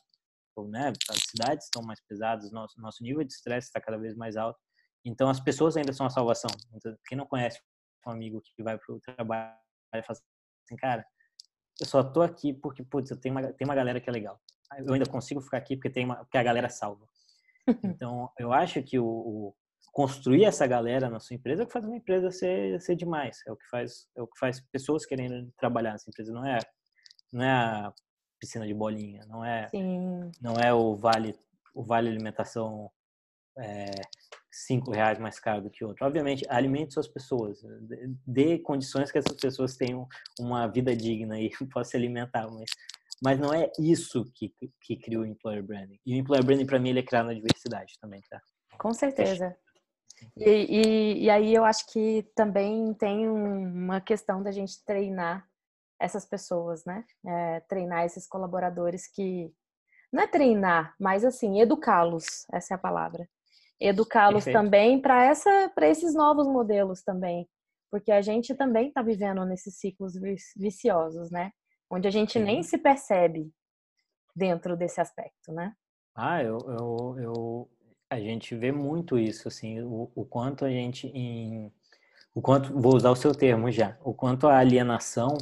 [0.55, 0.91] ou, né?
[1.09, 4.59] As cidades estão mais pesadas, nosso nosso nível de estresse está cada vez mais alto.
[5.05, 6.49] Então, as pessoas ainda são a salvação.
[6.73, 7.59] Então, quem não conhece
[8.05, 9.55] um amigo que vai para o trabalho
[9.95, 10.19] e fala
[10.65, 11.05] assim, cara,
[11.79, 14.39] eu só tô aqui porque, putz, tem uma, tem uma galera que é legal.
[14.77, 17.07] Eu ainda consigo ficar aqui porque tem uma, porque a galera salva.
[18.01, 19.55] Então, eu acho que o, o,
[19.91, 23.39] construir essa galera na sua empresa é que faz uma empresa ser, ser demais.
[23.45, 26.31] É o que faz é o que faz pessoas querendo trabalhar nessa empresa.
[26.31, 26.59] Não é
[27.31, 27.93] não é a
[28.39, 30.31] piscina de bolinha, não é Sim.
[30.41, 31.35] não é o vale
[31.73, 32.89] o vale alimentação
[33.57, 33.91] é,
[34.51, 36.05] cinco reais mais caro do que outro.
[36.05, 37.61] Obviamente, alimente suas pessoas,
[38.25, 40.07] dê condições que essas pessoas tenham
[40.39, 42.69] uma vida digna e possam se alimentar, mas
[43.23, 44.51] mas não é isso que,
[44.81, 45.99] que cria o employer branding.
[46.03, 48.41] E o employer branding para mim ele é criado na diversidade também, tá?
[48.79, 49.55] Com certeza.
[50.37, 55.47] E, e, e, aí eu acho que também tem uma questão da gente treinar
[55.99, 57.03] essas pessoas, né?
[57.25, 59.51] É, treinar esses colaboradores que
[60.11, 62.45] não é treinar, mas assim educá-los.
[62.51, 63.27] Essa é a palavra.
[63.79, 67.47] Educá-los também para essa para esses novos modelos também,
[67.89, 70.13] porque a gente também está vivendo nesses ciclos
[70.55, 71.51] viciosos, né?
[71.91, 72.45] onde a gente Sim.
[72.45, 73.51] nem se percebe
[74.33, 75.75] dentro desse aspecto, né?
[76.15, 77.69] Ah, eu, eu, eu
[78.11, 81.71] a gente vê muito isso, assim, o, o quanto a gente em
[82.35, 85.37] o quanto vou usar o seu termo já, o quanto a alienação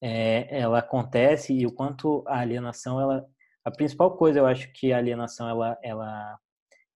[0.00, 3.26] é, ela acontece e o quanto a alienação ela
[3.64, 6.38] a principal coisa eu acho que a alienação ela ela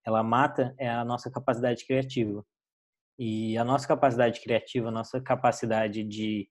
[0.05, 2.45] ela mata é a nossa capacidade criativa.
[3.19, 6.49] E a nossa capacidade criativa, a nossa capacidade de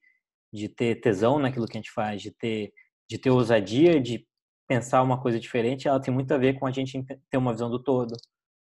[0.53, 2.71] de ter tesão naquilo que a gente faz, de ter,
[3.09, 4.25] de ter ousadia, de
[4.67, 7.69] pensar uma coisa diferente, ela tem muito a ver com a gente ter uma visão
[7.69, 8.15] do todo,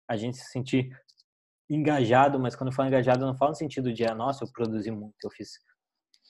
[0.09, 0.89] a gente se sentir
[1.69, 4.51] engajado, mas quando eu falo engajado, eu não falo no sentido de, ah, nossa, eu
[4.51, 5.51] produzi muito, eu fiz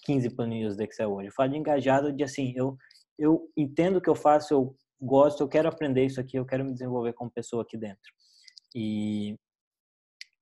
[0.03, 1.29] 15 planilhas do Excel hoje.
[1.29, 2.77] Eu falo de engajado de, assim, eu,
[3.17, 6.65] eu entendo o que eu faço, eu gosto, eu quero aprender isso aqui, eu quero
[6.65, 8.11] me desenvolver como pessoa aqui dentro.
[8.75, 9.37] E,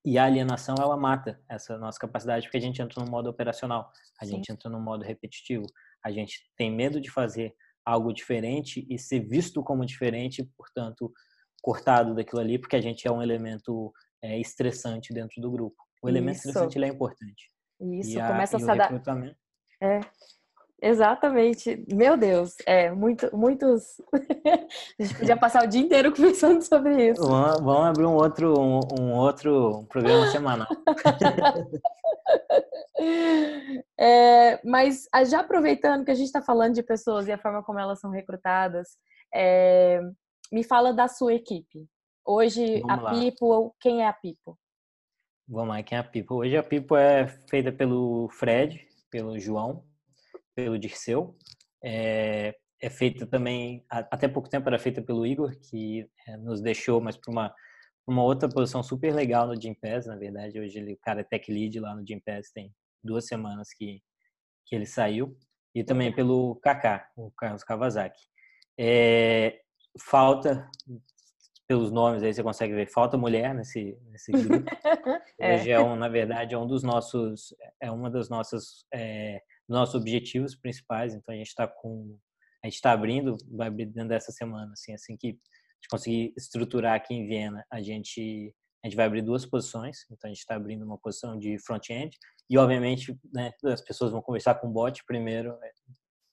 [0.03, 3.91] e a alienação, ela mata essa nossa capacidade, porque a gente entra no modo operacional,
[4.19, 4.31] a Sim.
[4.31, 5.65] gente entra no modo repetitivo,
[6.03, 7.53] a gente tem medo de fazer
[7.85, 11.11] algo diferente e ser visto como diferente, portanto,
[11.67, 15.75] cortado daquilo ali, porque a gente é um elemento é, estressante dentro do grupo.
[16.01, 16.47] O elemento Isso.
[16.47, 17.51] estressante é importante.
[17.81, 19.35] Isso, a, começa a se adaptar.
[19.83, 19.99] É,
[20.81, 21.85] Exatamente.
[21.91, 23.99] Meu Deus, é, muito, muitos.
[24.97, 27.21] a gente podia passar o dia inteiro conversando sobre isso.
[27.21, 30.67] Vamos, vamos abrir um outro, um, um outro programa semanal.
[33.99, 37.63] é, mas ah, já aproveitando que a gente está falando de pessoas e a forma
[37.63, 38.97] como elas são recrutadas,
[39.33, 39.99] é,
[40.51, 41.87] me fala da sua equipe.
[42.25, 43.11] Hoje, vamos a lá.
[43.11, 44.57] Pipo, quem é a Pipo?
[45.47, 46.35] Vamos lá, quem é a Pipo?
[46.35, 49.87] Hoje a Pipo é feita pelo Fred, pelo João
[50.57, 51.37] pelo Dirceu.
[51.83, 56.99] É, é feita também, até pouco tempo era feita pelo Igor, que é, nos deixou,
[56.99, 57.55] mas para uma,
[58.07, 60.59] uma outra posição super legal no Gimpass, na verdade.
[60.59, 64.01] Hoje ele, o cara é tech lead lá no Gimpass, tem duas semanas que,
[64.65, 65.37] que ele saiu.
[65.75, 68.19] E também pelo Kaká, o Carlos Kawasaki.
[68.79, 69.61] É,
[69.99, 70.69] falta,
[71.67, 74.65] pelos nomes aí você consegue ver, falta mulher nesse, nesse grupo.
[75.39, 75.55] é.
[75.55, 79.95] Hoje é um, na verdade, é um dos nossos, é uma das nossas é, nossos
[79.95, 81.13] objetivos principais.
[81.13, 82.17] Então a gente está com,
[82.63, 86.33] a gente está abrindo, vai abrir dentro dessa semana, assim, assim que a gente conseguir
[86.37, 90.05] estruturar aqui em Viena, a gente a gente vai abrir duas posições.
[90.09, 92.15] Então a gente está abrindo uma posição de front-end
[92.49, 95.57] e obviamente, né, as pessoas vão conversar com o bot primeiro.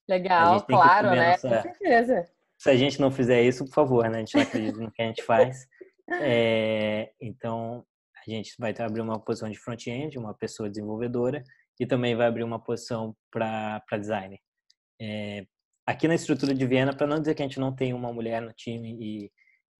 [0.08, 1.30] Legal, claro, né?
[1.32, 1.48] Nossa...
[1.48, 2.30] Com certeza.
[2.64, 4.16] Se a gente não fizer isso, por favor, né?
[4.16, 5.66] A gente não acredita no que a gente faz.
[6.22, 7.84] É, então,
[8.16, 11.44] a gente vai abrir uma posição de front-end, uma pessoa desenvolvedora,
[11.78, 14.38] e também vai abrir uma posição para designer.
[14.98, 15.44] É,
[15.86, 18.40] aqui na estrutura de Viena, para não dizer que a gente não tem uma mulher
[18.40, 19.30] no time e,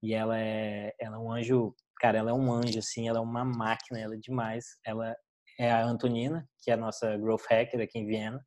[0.03, 3.23] e ela, é, ela é um anjo, cara, ela é um anjo, assim, ela é
[3.23, 4.77] uma máquina, ela é demais.
[4.85, 5.17] Ela
[5.59, 8.45] é a Antonina, que é a nossa growth hacker aqui em Viena.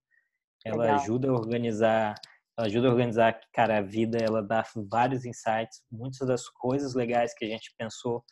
[0.63, 1.00] Ela Legal.
[1.00, 2.13] ajuda a organizar,
[2.57, 7.45] ajuda a organizar, cara, a vida, ela dá vários insights, muitas das coisas legais que
[7.45, 8.23] a gente pensou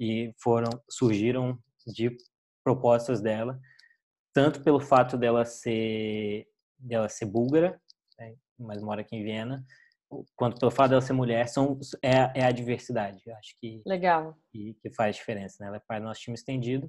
[0.00, 2.16] e foram surgiram de
[2.64, 3.58] propostas dela
[4.38, 6.46] tanto pelo fato dela ser
[6.78, 7.80] dela ser búlgara,
[8.16, 9.64] né, mas mora aqui em Viena,
[10.36, 13.20] quanto pelo fato dela ser mulher, são é, é a diversidade.
[13.26, 15.56] Eu acho que legal que, que faz diferença.
[15.58, 15.66] Né?
[15.66, 16.88] Ela é parte do nosso time estendido.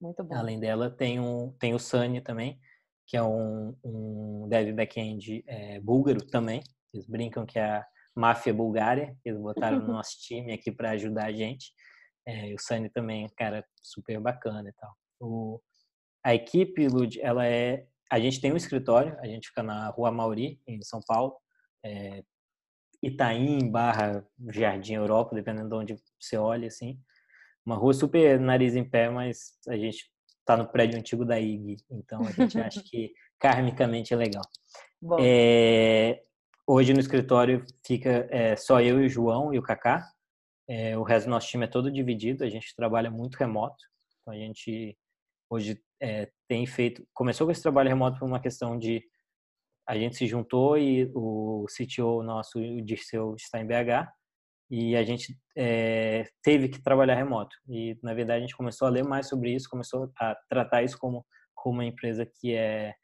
[0.00, 0.34] Muito bom.
[0.34, 2.58] Além dela tem um tem o Sani também,
[3.12, 6.62] que é um, um dev back-end é, búlgaro também.
[6.94, 9.14] Eles brincam que é a máfia bulgária.
[9.22, 11.74] Eles botaram no nosso time aqui para ajudar a gente.
[12.26, 14.96] É, o Sunny também, cara, super bacana e tal.
[15.20, 15.60] O,
[16.24, 17.86] a equipe, Lud, ela é.
[18.10, 21.36] A gente tem um escritório, a gente fica na Rua Mauri, em São Paulo.
[21.84, 22.24] É,
[23.02, 26.98] Itaim barra Jardim Europa, dependendo de onde você olha, assim.
[27.66, 30.10] Uma rua super nariz em pé, mas a gente
[30.56, 34.44] tá no prédio antigo da IG, então a gente acha que karmicamente é legal.
[35.18, 36.22] É,
[36.66, 40.06] hoje no escritório fica é, só eu e o João e o Kaká.
[40.68, 43.84] É, o resto do nosso time é todo dividido, a gente trabalha muito remoto.
[44.20, 44.96] Então a gente
[45.50, 47.06] hoje é, tem feito.
[47.12, 49.02] Começou com esse trabalho remoto por uma questão de.
[49.88, 54.08] A gente se juntou e o CTO nosso, o Dirceu, está em BH
[54.72, 57.54] e a gente é, teve que trabalhar remoto.
[57.68, 60.96] E, na verdade, a gente começou a ler mais sobre isso, começou a tratar isso
[60.98, 62.94] como, como uma empresa que é,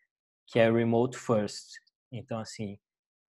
[0.46, 1.66] que é remote first.
[2.10, 2.78] Então, assim,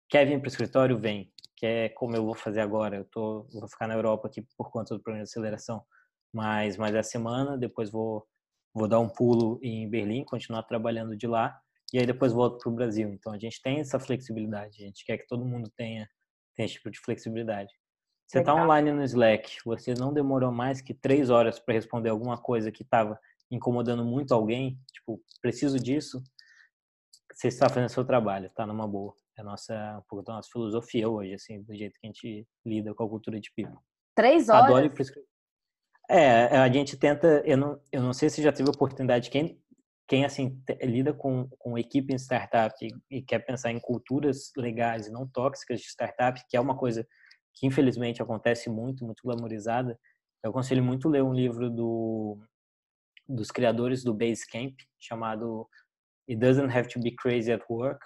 [0.09, 0.99] quer vir para o escritório?
[0.99, 1.31] Vem.
[1.55, 2.97] Quer como eu vou fazer agora?
[2.97, 5.81] Eu tô, vou ficar na Europa aqui por conta do programa de aceleração,
[6.33, 8.27] mas, mas é semana, depois vou,
[8.73, 11.57] vou dar um pulo em Berlim, continuar trabalhando de lá,
[11.93, 13.13] e aí depois volto para o Brasil.
[13.13, 16.05] Então, a gente tem essa flexibilidade, a gente quer que todo mundo tenha,
[16.53, 17.73] tenha esse tipo de flexibilidade.
[18.27, 22.37] Você está online no Slack, você não demorou mais que três horas para responder alguma
[22.37, 23.19] coisa que estava
[23.51, 26.23] incomodando muito alguém, tipo, preciso disso,
[27.31, 29.13] você está fazendo seu trabalho, tá numa boa.
[29.37, 32.47] É a nossa, um pouco da nossa filosofia hoje, assim, do jeito que a gente
[32.65, 33.77] lida com a cultura de people.
[34.15, 34.65] Três horas?
[34.65, 34.85] Adoro
[36.09, 39.61] É, a gente tenta, eu não, eu não sei se já teve oportunidade, quem,
[40.07, 45.07] quem assim, lida com, com equipe em startup e, e quer pensar em culturas legais
[45.07, 47.05] e não tóxicas de startup, que é uma coisa
[47.55, 49.97] que infelizmente acontece muito, muito glamorizada,
[50.45, 52.37] eu aconselho muito ler um livro do,
[53.27, 55.67] dos criadores do Basecamp, chamado
[56.29, 57.99] It Doesn't Have to Be Crazy at Work.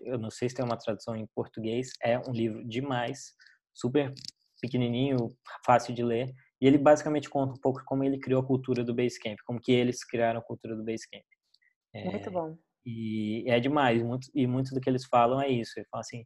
[0.00, 1.90] Eu não sei se tem uma tradução em português.
[2.02, 3.32] É um livro demais,
[3.72, 4.12] super
[4.60, 5.16] pequenininho,
[5.64, 6.34] fácil de ler.
[6.60, 9.70] E ele basicamente conta um pouco como ele criou a cultura do Basecamp, como que
[9.70, 11.24] eles criaram a cultura do Basecamp.
[11.94, 12.56] É, muito bom.
[12.84, 14.02] E é demais.
[14.02, 15.74] Muito, e muito do que eles falam é isso.
[15.76, 16.24] Eles falam assim,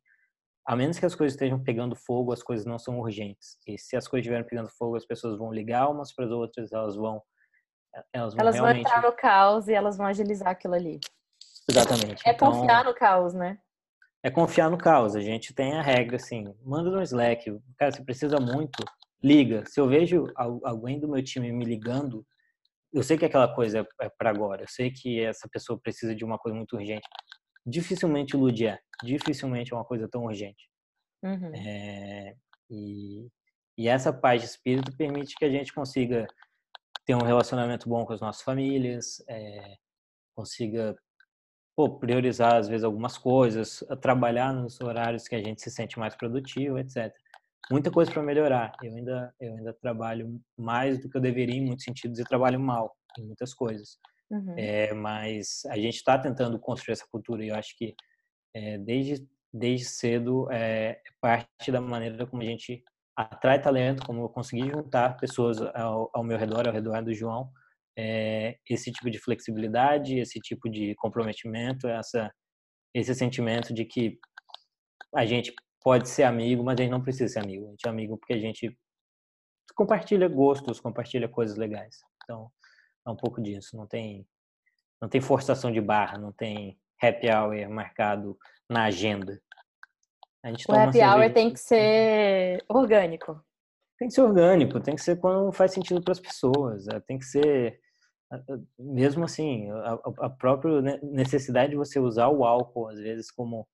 [0.68, 3.56] a menos que as coisas estejam pegando fogo, as coisas não são urgentes.
[3.66, 6.70] E se as coisas estiverem pegando fogo, as pessoas vão ligar umas para as outras,
[6.70, 7.22] elas vão
[8.12, 8.82] elas vão, elas realmente...
[8.82, 11.00] vão entrar no caos e elas vão agilizar aquilo ali.
[11.66, 12.22] Exatamente.
[12.28, 13.58] É então, confiar no caos, né?
[14.22, 15.16] É confiar no caos.
[15.16, 17.58] A gente tem a regra assim, manda no Slack.
[17.78, 18.84] Cara, se precisa muito,
[19.24, 19.64] liga.
[19.66, 22.26] Se eu vejo alguém do meu time me ligando,
[22.92, 24.64] eu sei que aquela coisa é para agora.
[24.64, 27.08] Eu sei que essa pessoa precisa de uma coisa muito urgente
[27.68, 28.78] dificilmente ilude é.
[29.04, 30.68] Dificilmente é uma coisa tão urgente.
[31.22, 31.54] Uhum.
[31.54, 32.34] É,
[32.70, 33.28] e,
[33.76, 36.26] e essa paz de espírito permite que a gente consiga
[37.04, 39.76] ter um relacionamento bom com as nossas famílias, é,
[40.34, 40.96] consiga
[41.74, 46.14] pô, priorizar às vezes algumas coisas, trabalhar nos horários que a gente se sente mais
[46.16, 47.12] produtivo, etc.
[47.70, 48.72] Muita coisa para melhorar.
[48.82, 52.58] Eu ainda eu ainda trabalho mais do que eu deveria em muitos sentidos e trabalho
[52.58, 53.98] mal em muitas coisas.
[54.30, 54.54] Uhum.
[54.56, 57.94] É, mas a gente está tentando construir essa cultura e eu acho que
[58.54, 62.82] é, desde, desde cedo é parte da maneira como a gente
[63.16, 67.50] atrai talento, como eu consegui juntar pessoas ao, ao meu redor, ao redor do João,
[67.98, 72.32] é, esse tipo de flexibilidade, esse tipo de comprometimento, essa,
[72.94, 74.18] esse sentimento de que
[75.14, 77.66] a gente pode ser amigo, mas a gente não precisa ser amigo.
[77.66, 78.78] A gente é amigo porque a gente
[79.74, 81.96] compartilha gostos, compartilha coisas legais.
[82.22, 82.50] Então,
[83.08, 83.76] é um pouco disso.
[83.76, 84.26] Não tem,
[85.00, 88.36] não tem forçação de barra, não tem happy hour marcado
[88.68, 89.40] na agenda.
[90.44, 93.42] A gente o happy hour tem que ser orgânico.
[93.98, 96.86] Tem que ser orgânico, tem que ser quando faz sentido para as pessoas.
[96.86, 97.80] É, tem que ser,
[98.78, 103.66] mesmo assim, a, a própria necessidade de você usar o álcool, às vezes, como,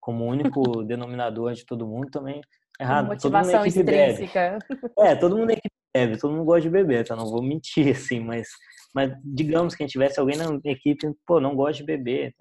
[0.00, 2.40] como único denominador de todo mundo também
[2.80, 3.08] é errado.
[3.08, 4.58] Motivação extrínseca.
[4.70, 4.92] Bebe.
[4.98, 7.16] É, todo mundo é equipe bebe, todo mundo gosta de beber, tá?
[7.16, 8.48] Não vou mentir, assim, mas,
[8.94, 12.34] mas digamos que a gente tivesse alguém na equipe, pô, não gosta de beber.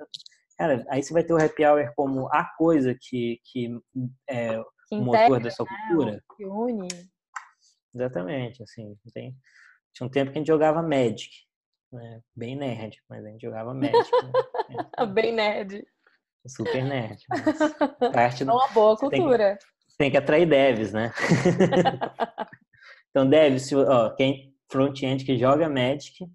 [0.57, 3.77] Cara, aí você vai ter o happy hour como a coisa que, que
[4.27, 4.57] é
[4.87, 5.77] que o motor da sua né?
[5.89, 6.23] cultura.
[6.35, 6.87] Que une.
[7.93, 9.35] Exatamente, assim, tem,
[9.93, 11.29] tinha um tempo que a gente jogava Magic,
[11.91, 12.21] né?
[12.35, 14.11] Bem nerd, mas a gente jogava Magic.
[14.11, 14.31] Né?
[15.13, 15.85] Bem nerd.
[16.47, 17.23] Super nerd.
[18.13, 19.57] Parte é uma boa cultura.
[19.57, 21.11] Tem que, tem que atrair devs, né?
[23.09, 26.25] Então, deve, se, ó, quem front-end que joga Magic,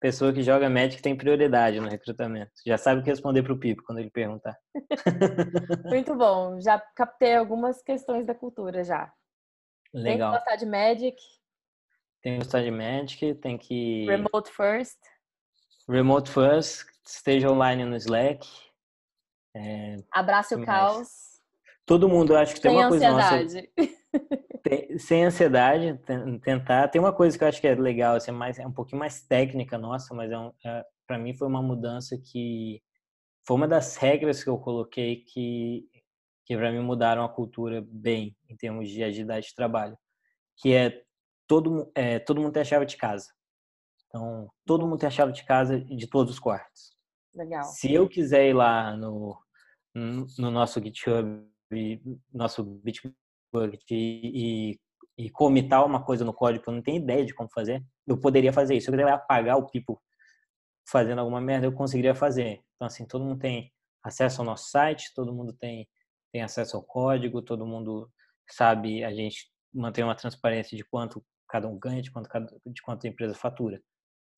[0.00, 2.52] pessoa que joga Magic tem prioridade no recrutamento.
[2.66, 4.56] Já sabe o que responder para o Pipo quando ele perguntar.
[5.84, 6.58] Muito bom.
[6.60, 9.12] Já captei algumas questões da cultura já.
[9.92, 10.32] Legal.
[10.32, 11.16] Tem que gostar de Magic.
[12.22, 14.06] Tem que gostar de Magic, tem que...
[14.06, 14.98] Remote first.
[15.88, 16.86] Remote first.
[17.06, 18.46] esteja online no Slack.
[19.56, 21.08] É, Abrace o caos.
[21.84, 23.72] Todo mundo, acho que tem uma coisa ansiedade.
[24.98, 25.98] Sem ansiedade,
[26.42, 26.88] tentar.
[26.88, 29.22] Tem uma coisa que eu acho que é legal, assim, mais, é um pouquinho mais
[29.22, 32.82] técnica nossa, mas é, um, é para mim foi uma mudança que
[33.46, 35.88] foi uma das regras que eu coloquei que,
[36.46, 39.98] que para mim mudaram a cultura bem em termos de agilidade de trabalho,
[40.56, 41.02] que é
[41.46, 43.26] todo, é, todo mundo tem a chave de casa.
[44.06, 46.96] Então, todo mundo tem a chave de casa de todos os quartos.
[47.34, 47.64] Legal.
[47.64, 49.36] Se eu quiser ir lá no,
[49.94, 51.44] no nosso GitHub,
[52.32, 53.16] nosso Bitbucket
[53.90, 54.80] e, e,
[55.26, 58.18] e comitar uma coisa no código que eu não tenho ideia de como fazer, eu
[58.18, 58.86] poderia fazer isso.
[58.86, 60.00] Se eu quiser apagar o pipo
[60.88, 62.60] fazendo alguma merda, eu conseguiria fazer.
[62.74, 63.72] Então, assim, todo mundo tem
[64.02, 65.88] acesso ao nosso site, todo mundo tem,
[66.32, 68.10] tem acesso ao código, todo mundo
[68.48, 72.28] sabe, a gente mantém uma transparência de quanto cada um ganha, de quanto,
[72.66, 73.80] de quanto a empresa fatura.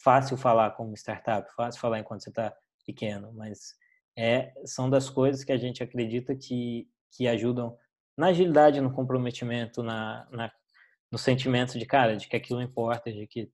[0.03, 2.55] Fácil falar como startup, fácil falar enquanto você está
[2.85, 3.75] pequeno, mas
[4.17, 7.77] é, são das coisas que a gente acredita que, que ajudam
[8.17, 10.53] na agilidade, no comprometimento, na, na,
[11.11, 13.51] no sentimento de, cara, de que aquilo importa, de que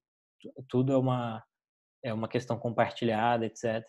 [0.68, 1.44] tudo é uma,
[2.02, 3.84] é uma questão compartilhada, etc.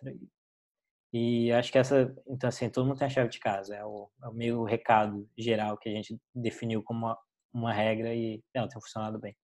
[1.11, 4.09] E acho que essa, então assim, todo mundo tem a chave de casa, é o,
[4.23, 7.17] é o meio recado geral que a gente definiu como uma,
[7.53, 9.35] uma regra e ela tem funcionado bem.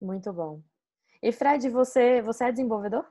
[0.00, 0.62] Muito bom.
[1.22, 3.06] E Fred, você, você é desenvolvedor?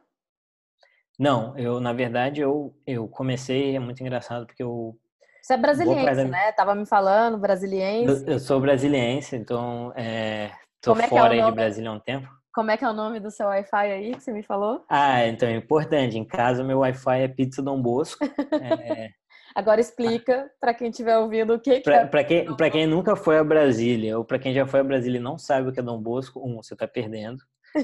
[1.18, 5.00] Não, eu na verdade eu, eu comecei, é muito engraçado porque eu
[5.46, 6.52] você é brasiliense, né?
[6.54, 8.26] Tava me falando, brasiliense.
[8.26, 10.50] Eu, sou brasiliense, então é,
[10.82, 12.28] tô é, é fora é de Brasília há um tempo.
[12.52, 14.84] Como é que é o nome do seu Wi-Fi aí que você me falou?
[14.90, 16.18] Ah, então é importante.
[16.18, 18.26] Em casa, meu Wi-Fi é Pizza Dom Bosco.
[18.26, 19.10] É...
[19.54, 22.06] Agora explica para quem estiver ouvindo o que, que pra, é.
[22.08, 25.20] Para quem, pra quem nunca foi a Brasília, ou para quem já foi a Brasília
[25.20, 27.38] e não sabe o que é Dom Bosco, um, você está perdendo.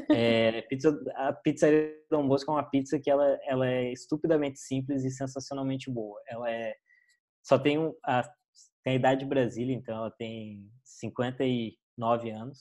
[0.10, 5.06] É, pizza, a pizzaria Dom Bosco é uma pizza que ela, ela é estupidamente simples
[5.06, 6.20] e sensacionalmente boa.
[6.28, 6.74] Ela é
[7.44, 8.24] só tem a,
[8.84, 12.60] tem a idade de Brasília, então ela tem 59 anos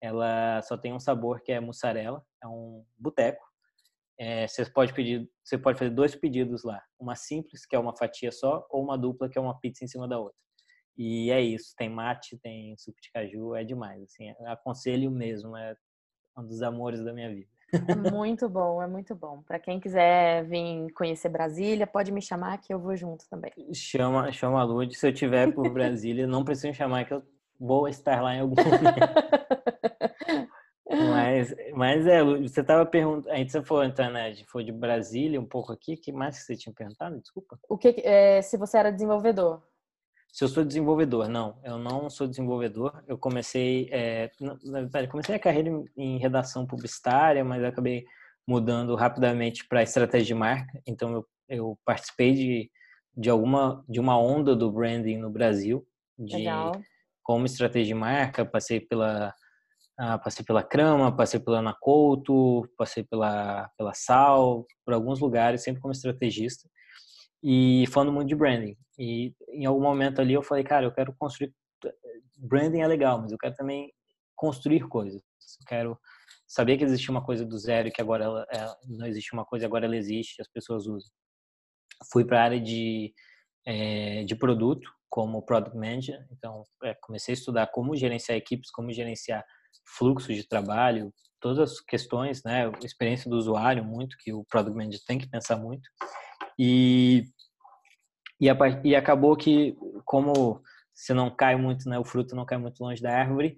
[0.00, 3.44] ela só tem um sabor que é mussarela, é um boteco.
[4.18, 7.96] É, você pode pedir, você pode fazer dois pedidos lá, uma simples que é uma
[7.96, 10.38] fatia só, ou uma dupla que é uma pizza em cima da outra.
[10.96, 14.02] E é isso, tem mate, tem suco de caju, é demais.
[14.02, 15.76] Assim, aconselho mesmo, é
[16.36, 17.50] um dos amores da minha vida.
[17.72, 19.42] É muito bom, é muito bom.
[19.46, 23.52] Para quem quiser vir conhecer Brasília, pode me chamar que eu vou junto também.
[23.74, 24.94] Chama, chama a Lud.
[24.94, 27.22] Se eu tiver por Brasília, não precisa me chamar que eu
[27.60, 28.78] vou estar lá em algum momento.
[30.90, 35.38] Mas, mas é, você estava perguntando, a gente você falou, então, né, foi de Brasília
[35.38, 37.20] um pouco aqui, que mais que você tinha perguntado?
[37.20, 37.58] Desculpa.
[37.68, 39.62] O que, é, se você era desenvolvedor?
[40.32, 43.02] Se eu sou desenvolvedor, não, eu não sou desenvolvedor.
[43.06, 48.04] Eu comecei, é, na verdade, comecei a carreira em, redação publicitária, mas acabei
[48.46, 50.80] mudando rapidamente para estratégia de marca.
[50.86, 52.70] Então, eu, eu participei de,
[53.16, 55.86] de alguma de uma onda do branding no Brasil,
[56.18, 56.72] de Legal.
[57.22, 58.44] como estratégia de marca.
[58.44, 59.34] Passei pela
[59.98, 65.64] ah, passei pela Crama, passei pela Ana Couto, passei pela, pela Sal, por alguns lugares,
[65.64, 66.68] sempre como estrategista
[67.42, 68.76] e falando muito de branding.
[68.98, 71.52] E em algum momento ali eu falei, cara, eu quero construir.
[72.38, 73.92] Branding é legal, mas eu quero também
[74.36, 75.20] construir coisas.
[75.60, 75.98] Eu quero
[76.46, 79.44] saber que existe uma coisa do zero e que agora ela, ela, não existe uma
[79.44, 81.10] coisa, agora ela existe as pessoas usam.
[82.12, 83.12] Fui para a área de,
[83.66, 88.92] é, de produto, como Product Manager, então é, comecei a estudar como gerenciar equipes, como
[88.92, 89.44] gerenciar
[89.96, 95.00] fluxo de trabalho, todas as questões, né, experiência do usuário muito que o product manager
[95.06, 95.88] tem que pensar muito
[96.58, 97.24] e
[98.40, 100.62] e, a, e acabou que como
[100.94, 103.56] se não cai muito, né, o fruto não cai muito longe da árvore,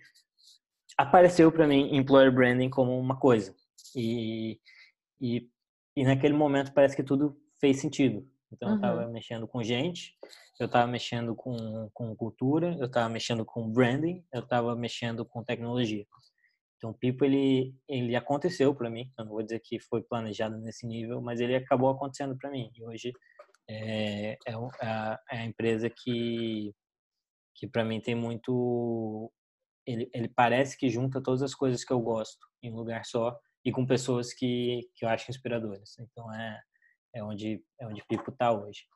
[0.97, 3.55] apareceu para mim employer branding como uma coisa
[3.95, 4.59] e,
[5.21, 5.49] e
[5.97, 8.27] e naquele momento parece que tudo fez sentido.
[8.53, 8.75] Então uhum.
[8.75, 10.15] eu estava mexendo com gente,
[10.59, 15.45] eu estava mexendo com, com cultura, eu estava mexendo com branding, eu estava mexendo com
[15.45, 16.07] tecnologia.
[16.81, 19.13] Então, o Pipo, ele, ele aconteceu para mim.
[19.19, 22.71] Eu não vou dizer que foi planejado nesse nível, mas ele acabou acontecendo para mim.
[22.75, 23.13] E hoje
[23.69, 26.75] é, é, a, é a empresa que,
[27.55, 29.31] que para mim tem muito...
[29.87, 33.39] Ele, ele parece que junta todas as coisas que eu gosto em um lugar só
[33.63, 35.99] e com pessoas que, que eu acho inspiradoras.
[35.99, 36.63] Então, é,
[37.15, 38.87] é onde, é onde Pipo está hoje.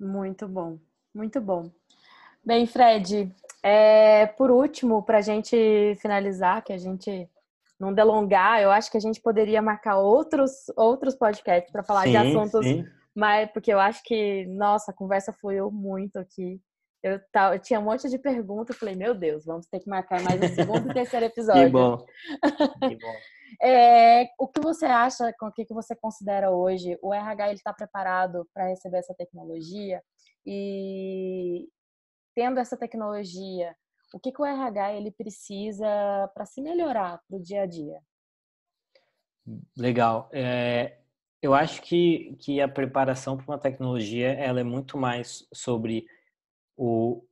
[0.00, 0.80] Muito bom,
[1.14, 1.70] muito bom.
[2.44, 3.32] Bem, Fred,
[3.62, 7.28] é, por último, para a gente finalizar, que a gente
[7.78, 12.10] não delongar, eu acho que a gente poderia marcar outros, outros podcasts para falar sim,
[12.10, 12.84] de assuntos, sim.
[13.14, 16.60] mas porque eu acho que, nossa, a conversa fluiu muito aqui.
[17.02, 20.20] Eu, tá, eu tinha um monte de perguntas, falei, meu Deus, vamos ter que marcar
[20.22, 21.64] mais um segundo e terceiro episódio.
[21.64, 22.04] Que bom.
[22.88, 23.14] Que bom.
[23.62, 26.98] É, o que você acha, o que você considera hoje?
[27.02, 30.02] O RH está preparado para receber essa tecnologia?
[30.46, 31.66] E
[32.40, 33.76] tendo essa tecnologia,
[34.14, 35.86] o que, que o RH ele precisa
[36.32, 38.00] para se melhorar para o dia a dia?
[39.76, 40.26] Legal.
[40.32, 41.00] É,
[41.42, 46.06] eu acho que, que a preparação para uma tecnologia ela é muito mais sobre
[46.78, 47.22] o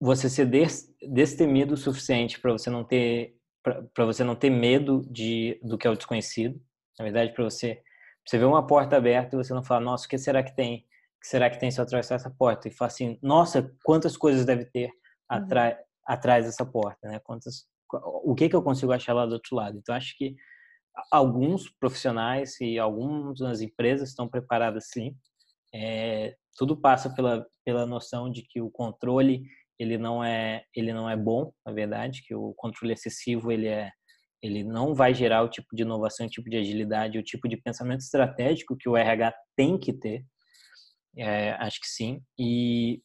[0.00, 3.36] você ser des, destemido o suficiente para você não ter
[3.94, 6.60] para você não ter medo de do que é o desconhecido.
[6.98, 7.80] Na verdade, para você
[8.26, 10.87] você ver uma porta aberta e você não falar, nossa, o que será que tem?
[11.20, 12.68] Que será que tem se eu atravessar essa porta?
[12.68, 14.90] E falar assim, nossa, quantas coisas deve ter
[15.28, 15.82] atrás uhum.
[16.06, 17.18] atrás dessa porta, né?
[17.20, 19.78] Quantas o que que eu consigo achar lá do outro lado?
[19.78, 20.36] Então acho que
[21.10, 25.16] alguns profissionais e algumas empresas estão preparadas sim.
[25.74, 29.42] É, tudo passa pela, pela noção de que o controle
[29.78, 33.90] ele não é ele não é bom, na verdade, que o controle excessivo ele é
[34.42, 37.56] ele não vai gerar o tipo de inovação, o tipo de agilidade, o tipo de
[37.56, 40.24] pensamento estratégico que o RH tem que ter.
[41.16, 42.20] É, acho que sim.
[42.38, 43.02] E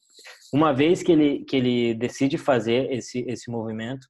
[0.53, 4.07] uma vez que ele que ele decide fazer esse esse movimento,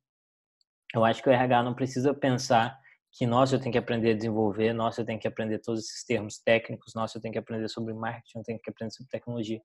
[0.93, 2.77] eu acho que o RH não precisa pensar
[3.13, 6.03] que, nossa, eu tenho que aprender a desenvolver, nossa, eu tenho que aprender todos esses
[6.03, 9.61] termos técnicos, nossa, eu tenho que aprender sobre marketing, eu tenho que aprender sobre tecnologia.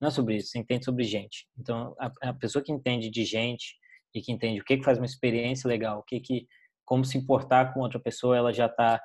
[0.00, 1.48] Não é sobre isso, você entende sobre gente.
[1.58, 3.74] Então, a, a pessoa que entende de gente
[4.14, 6.46] e que entende o que, que faz uma experiência legal, o que que
[6.84, 9.00] como se importar com outra pessoa, ela já está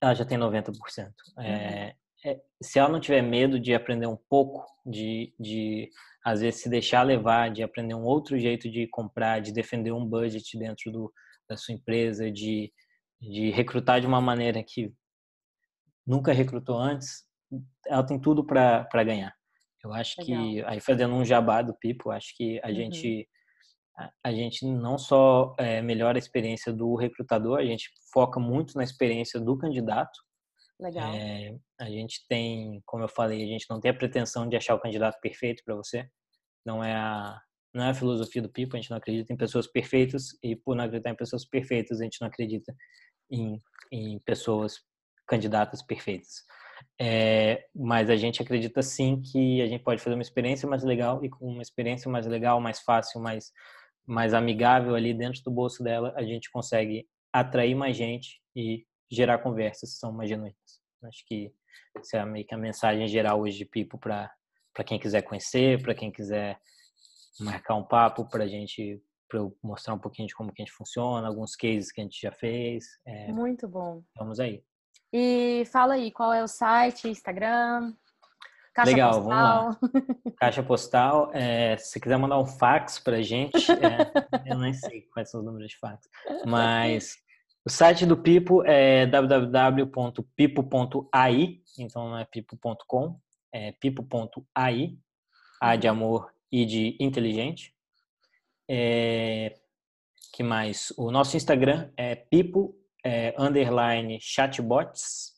[0.00, 0.72] ela já tem 90%.
[1.38, 1.46] É, uhum.
[1.46, 1.96] é,
[2.62, 5.90] se ela não tiver medo de aprender um pouco, de, de
[6.24, 10.06] às vezes se deixar levar, de aprender um outro jeito de comprar, de defender um
[10.06, 11.12] budget dentro do,
[11.48, 12.72] da sua empresa, de,
[13.20, 14.92] de recrutar de uma maneira que
[16.06, 17.24] nunca recrutou antes,
[17.86, 19.34] ela tem tudo para ganhar.
[19.84, 20.44] Eu acho Legal.
[20.44, 22.74] que, aí fazendo um jabá do Pipo, acho que a uhum.
[22.74, 23.28] gente
[23.96, 28.76] a, a, gente não só é, melhora a experiência do recrutador, a gente foca muito
[28.76, 30.18] na experiência do candidato.
[30.80, 31.12] Legal.
[31.12, 34.74] É, a gente tem, como eu falei, a gente não tem a pretensão de achar
[34.74, 36.08] o candidato perfeito para você.
[36.64, 37.40] Não é a,
[37.74, 40.76] não é a filosofia do Pipo, a gente não acredita em pessoas perfeitas e por
[40.76, 42.74] não acreditar em pessoas perfeitas, a gente não acredita
[43.30, 43.58] em,
[43.90, 44.76] em pessoas
[45.26, 46.44] candidatas perfeitas.
[47.00, 51.24] É, mas a gente acredita sim que a gente pode fazer uma experiência mais legal
[51.24, 53.52] e com uma experiência mais legal, mais fácil, mais,
[54.06, 59.38] mais amigável ali dentro do bolso dela, a gente consegue atrair mais gente e gerar
[59.38, 60.57] conversas que são mais genuínas.
[61.04, 61.52] Acho que
[61.96, 64.30] essa é meio que a mensagem geral hoje de Pipo para
[64.84, 66.58] quem quiser conhecer, para quem quiser
[67.40, 70.64] marcar um papo para a gente para eu mostrar um pouquinho de como que a
[70.64, 72.86] gente funciona, alguns cases que a gente já fez.
[73.06, 74.02] É, Muito bom.
[74.16, 74.64] Vamos aí.
[75.12, 77.94] E fala aí, qual é o site, Instagram?
[78.74, 79.72] Caixa Legal, postal.
[79.72, 80.32] vamos lá.
[80.38, 81.30] Caixa postal.
[81.34, 85.40] É, se quiser mandar um fax para a gente, é, eu nem sei quais são
[85.40, 86.08] os números de fax,
[86.46, 87.16] mas
[87.68, 89.90] o site do Pipo é www.pipo.ai,
[91.78, 93.20] então não é pipo.com,
[93.52, 94.96] é pipo.ai,
[95.60, 95.92] A de uhum.
[95.92, 97.74] amor e de inteligente.
[98.66, 99.54] É,
[100.32, 100.94] que mais?
[100.96, 105.34] O nosso Instagram é pipo é, underline chatbots.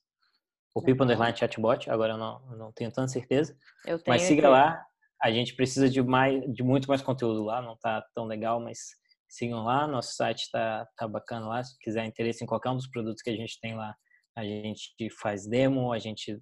[0.72, 3.59] O pipo underline chatbot, agora eu não, não tenho tanta certeza.
[4.07, 4.81] mas siga lá.
[5.20, 8.99] A gente precisa de, mais, de muito mais conteúdo lá, não tá tão legal, mas
[9.31, 9.87] sigam lá.
[9.87, 11.62] Nosso site tá, tá bacana lá.
[11.62, 13.95] Se quiser interesse em qualquer um dos produtos que a gente tem lá,
[14.37, 16.39] a gente faz demo, a gente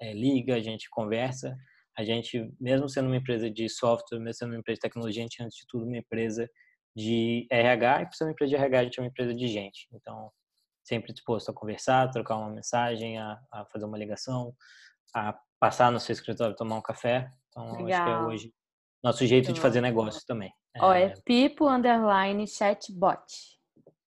[0.00, 1.54] é, liga, a gente conversa
[1.98, 5.24] a gente, mesmo sendo uma empresa de software, mesmo sendo uma empresa de tecnologia, a
[5.24, 6.48] gente, antes de tudo, uma empresa
[6.96, 9.48] de RH, e por ser uma empresa de RH, a gente é uma empresa de
[9.48, 9.88] gente.
[9.92, 10.30] Então,
[10.84, 14.54] sempre disposto a conversar, a trocar uma mensagem, a, a fazer uma ligação,
[15.12, 17.32] a passar no seu escritório tomar um café.
[17.48, 17.88] Então, Legal.
[17.88, 18.54] acho que é hoje
[19.02, 20.52] nosso jeito de fazer negócio também.
[20.78, 23.58] Ó, é, é Pipo Underline Chatbot.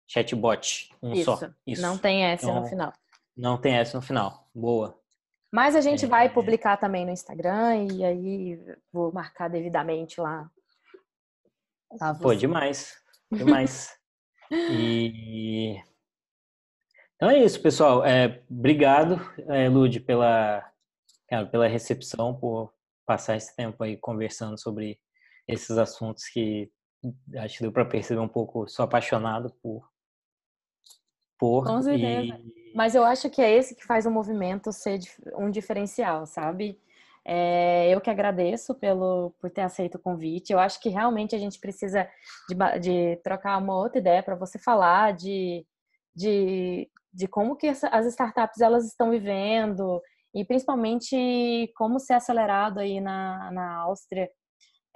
[0.07, 1.25] Chatbot, um Isso.
[1.25, 1.51] só.
[1.67, 1.83] Isso.
[1.83, 2.93] Não tem S então, no final.
[3.37, 4.49] Não tem S no final.
[4.55, 4.99] Boa.
[5.53, 8.61] Mas a gente é, vai publicar também no Instagram e aí
[8.93, 10.51] vou marcar devidamente lá.
[11.99, 12.97] Tá, Pô, demais.
[13.31, 13.95] Demais.
[14.51, 15.79] e...
[17.17, 18.03] Então é isso, pessoal.
[18.05, 20.65] É, obrigado, é, Lud, pela,
[21.29, 22.73] cara, pela recepção, por
[23.05, 24.99] passar esse tempo aí conversando sobre
[25.49, 26.71] esses assuntos que
[27.39, 28.69] acho que deu para perceber um pouco.
[28.69, 29.89] Sou apaixonado por.
[31.39, 32.39] por Com certeza.
[32.45, 35.01] E mas eu acho que é esse que faz o movimento ser
[35.37, 36.79] um diferencial, sabe?
[37.25, 40.53] É, eu que agradeço pelo, por ter aceito o convite.
[40.53, 42.09] Eu acho que realmente a gente precisa
[42.49, 45.67] de, de trocar uma outra ideia para você falar de,
[46.15, 50.01] de, de como que as startups elas estão vivendo
[50.35, 54.31] e principalmente como ser acelerado aí na, na Áustria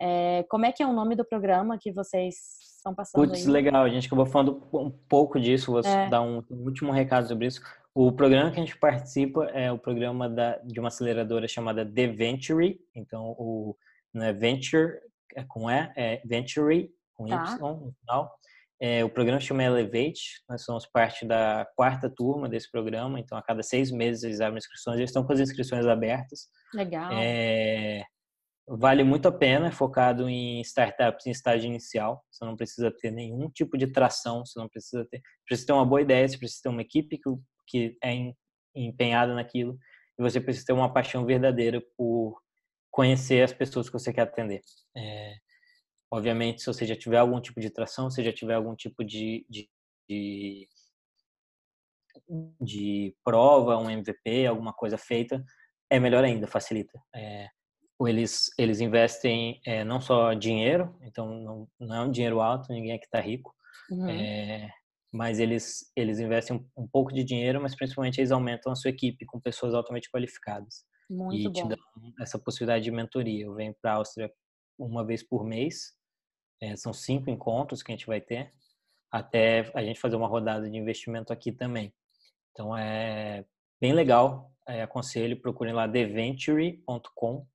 [0.05, 2.35] É, como é que é o nome do programa que vocês
[2.77, 3.85] estão passando Putz, legal.
[3.85, 5.71] A gente acabou falando um pouco disso.
[5.71, 6.09] Vou é.
[6.09, 7.61] dar um, um, último recado sobre isso.
[7.95, 12.09] O programa que a gente participa é o programa da, de uma aceleradora chamada The
[12.09, 12.81] Venture.
[12.97, 13.77] Então, o,
[14.13, 14.99] não é Venture
[15.37, 17.45] é com E, é Venture com tá.
[17.55, 18.35] Y no final.
[18.81, 23.43] É, o programa chama Elevate, nós somos parte da quarta turma desse programa, então a
[23.43, 26.49] cada seis meses eles abrem inscrições, eles estão com as inscrições abertas.
[26.75, 27.13] Legal.
[27.13, 28.03] É,
[28.77, 33.11] vale muito a pena, é focado em startups em estágio inicial, você não precisa ter
[33.11, 36.63] nenhum tipo de tração, você não precisa ter, precisa ter uma boa ideia, você precisa
[36.63, 37.31] ter uma equipe que,
[37.67, 38.33] que é
[38.75, 39.79] empenhada naquilo,
[40.19, 42.41] e você precisa ter uma paixão verdadeira por
[42.91, 44.61] conhecer as pessoas que você quer atender.
[44.97, 45.35] É,
[46.13, 49.47] Obviamente, se você já tiver algum tipo de tração, se já tiver algum tipo de,
[49.49, 49.67] de,
[50.07, 50.69] de,
[52.61, 55.43] de prova, um MVP, alguma coisa feita,
[55.89, 57.01] é melhor ainda, facilita.
[57.15, 57.49] É,
[58.09, 62.93] eles, eles investem é, não só dinheiro, então não, não é um dinheiro alto, ninguém
[62.93, 63.55] aqui está rico,
[63.91, 64.09] uhum.
[64.09, 64.71] é,
[65.13, 68.91] mas eles, eles investem um, um, pouco de dinheiro, mas principalmente eles aumentam a sua
[68.91, 70.85] equipe com pessoas altamente qualificadas.
[71.11, 71.53] Muito e bom.
[71.53, 71.79] te dão
[72.21, 73.45] essa possibilidade de mentoria.
[73.45, 74.33] Eu venho para a Áustria
[74.79, 75.93] uma vez por mês,
[76.63, 78.53] é, são cinco encontros que a gente vai ter
[79.11, 81.93] até a gente fazer uma rodada de investimento aqui também.
[82.51, 83.45] Então é
[83.81, 84.51] bem legal.
[84.67, 87.47] Aconselho, procurem lá deventure.com.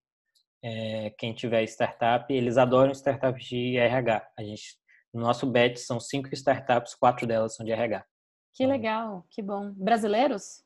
[0.63, 4.27] É, quem tiver startup, eles adoram startups de RH.
[4.37, 4.77] A gente,
[5.13, 8.05] no nosso bet são cinco startups, quatro delas são de RH.
[8.53, 9.71] Que então, legal, que bom.
[9.73, 10.63] Brasileiros?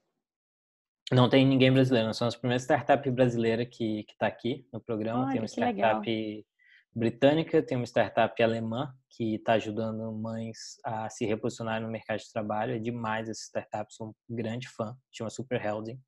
[1.11, 2.07] Não tem ninguém brasileiro.
[2.07, 5.25] Nós somos a primeira startup brasileira que está aqui no programa.
[5.25, 6.45] Olha, tem uma startup legal
[6.93, 12.31] britânica, tem uma startup alemã que está ajudando mães a se reposicionar no mercado de
[12.31, 12.75] trabalho.
[12.75, 15.99] É demais essa startup, sou um grande fã, chama Super Helding.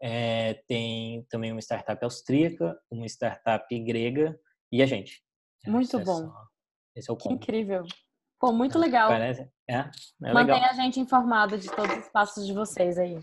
[0.00, 4.38] É, tem também uma startup austríaca, uma startup grega
[4.70, 5.22] e a gente.
[5.66, 6.18] Muito esse bom.
[6.18, 6.46] É só,
[6.96, 7.84] esse é o que incrível.
[8.38, 9.08] Pô, muito legal.
[9.08, 10.70] Parece, é, é Mantém legal.
[10.70, 13.18] a gente informado de todos os passos de vocês aí.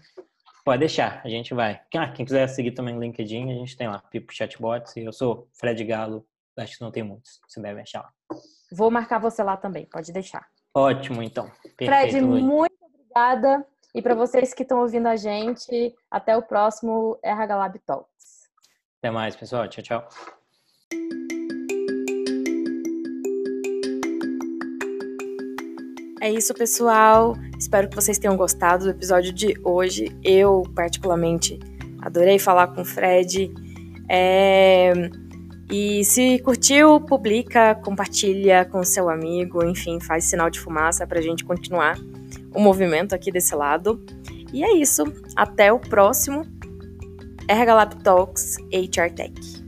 [0.65, 1.81] Pode deixar, a gente vai.
[1.95, 4.95] Ah, quem quiser seguir também o LinkedIn, a gente tem lá, Pipo Chatbots.
[4.95, 6.25] Eu sou Fred Galo,
[6.57, 7.39] Acho que não tem muitos.
[7.47, 8.13] Você deve achar lá.
[8.71, 10.47] Vou marcar você lá também, pode deixar.
[10.75, 11.51] Ótimo, então.
[11.77, 13.65] Perfeito, Fred, muito obrigada.
[13.95, 18.49] E para vocês que estão ouvindo a gente, até o próximo RH Lab Talks.
[18.97, 19.67] Até mais, pessoal.
[19.67, 20.09] Tchau, tchau.
[26.19, 27.35] É isso, pessoal.
[27.59, 30.05] Espero que vocês tenham gostado do episódio de hoje.
[30.23, 31.59] Eu, particularmente,
[32.01, 33.53] adorei falar com o Fred.
[34.09, 34.91] É...
[35.71, 41.21] E se curtiu, publica, compartilha com seu amigo, enfim, faz sinal de fumaça para a
[41.21, 41.97] gente continuar
[42.55, 44.03] o movimento aqui desse lado.
[44.51, 45.03] E é isso.
[45.35, 46.45] Até o próximo
[47.47, 49.62] RH Lab Talks HR Tech.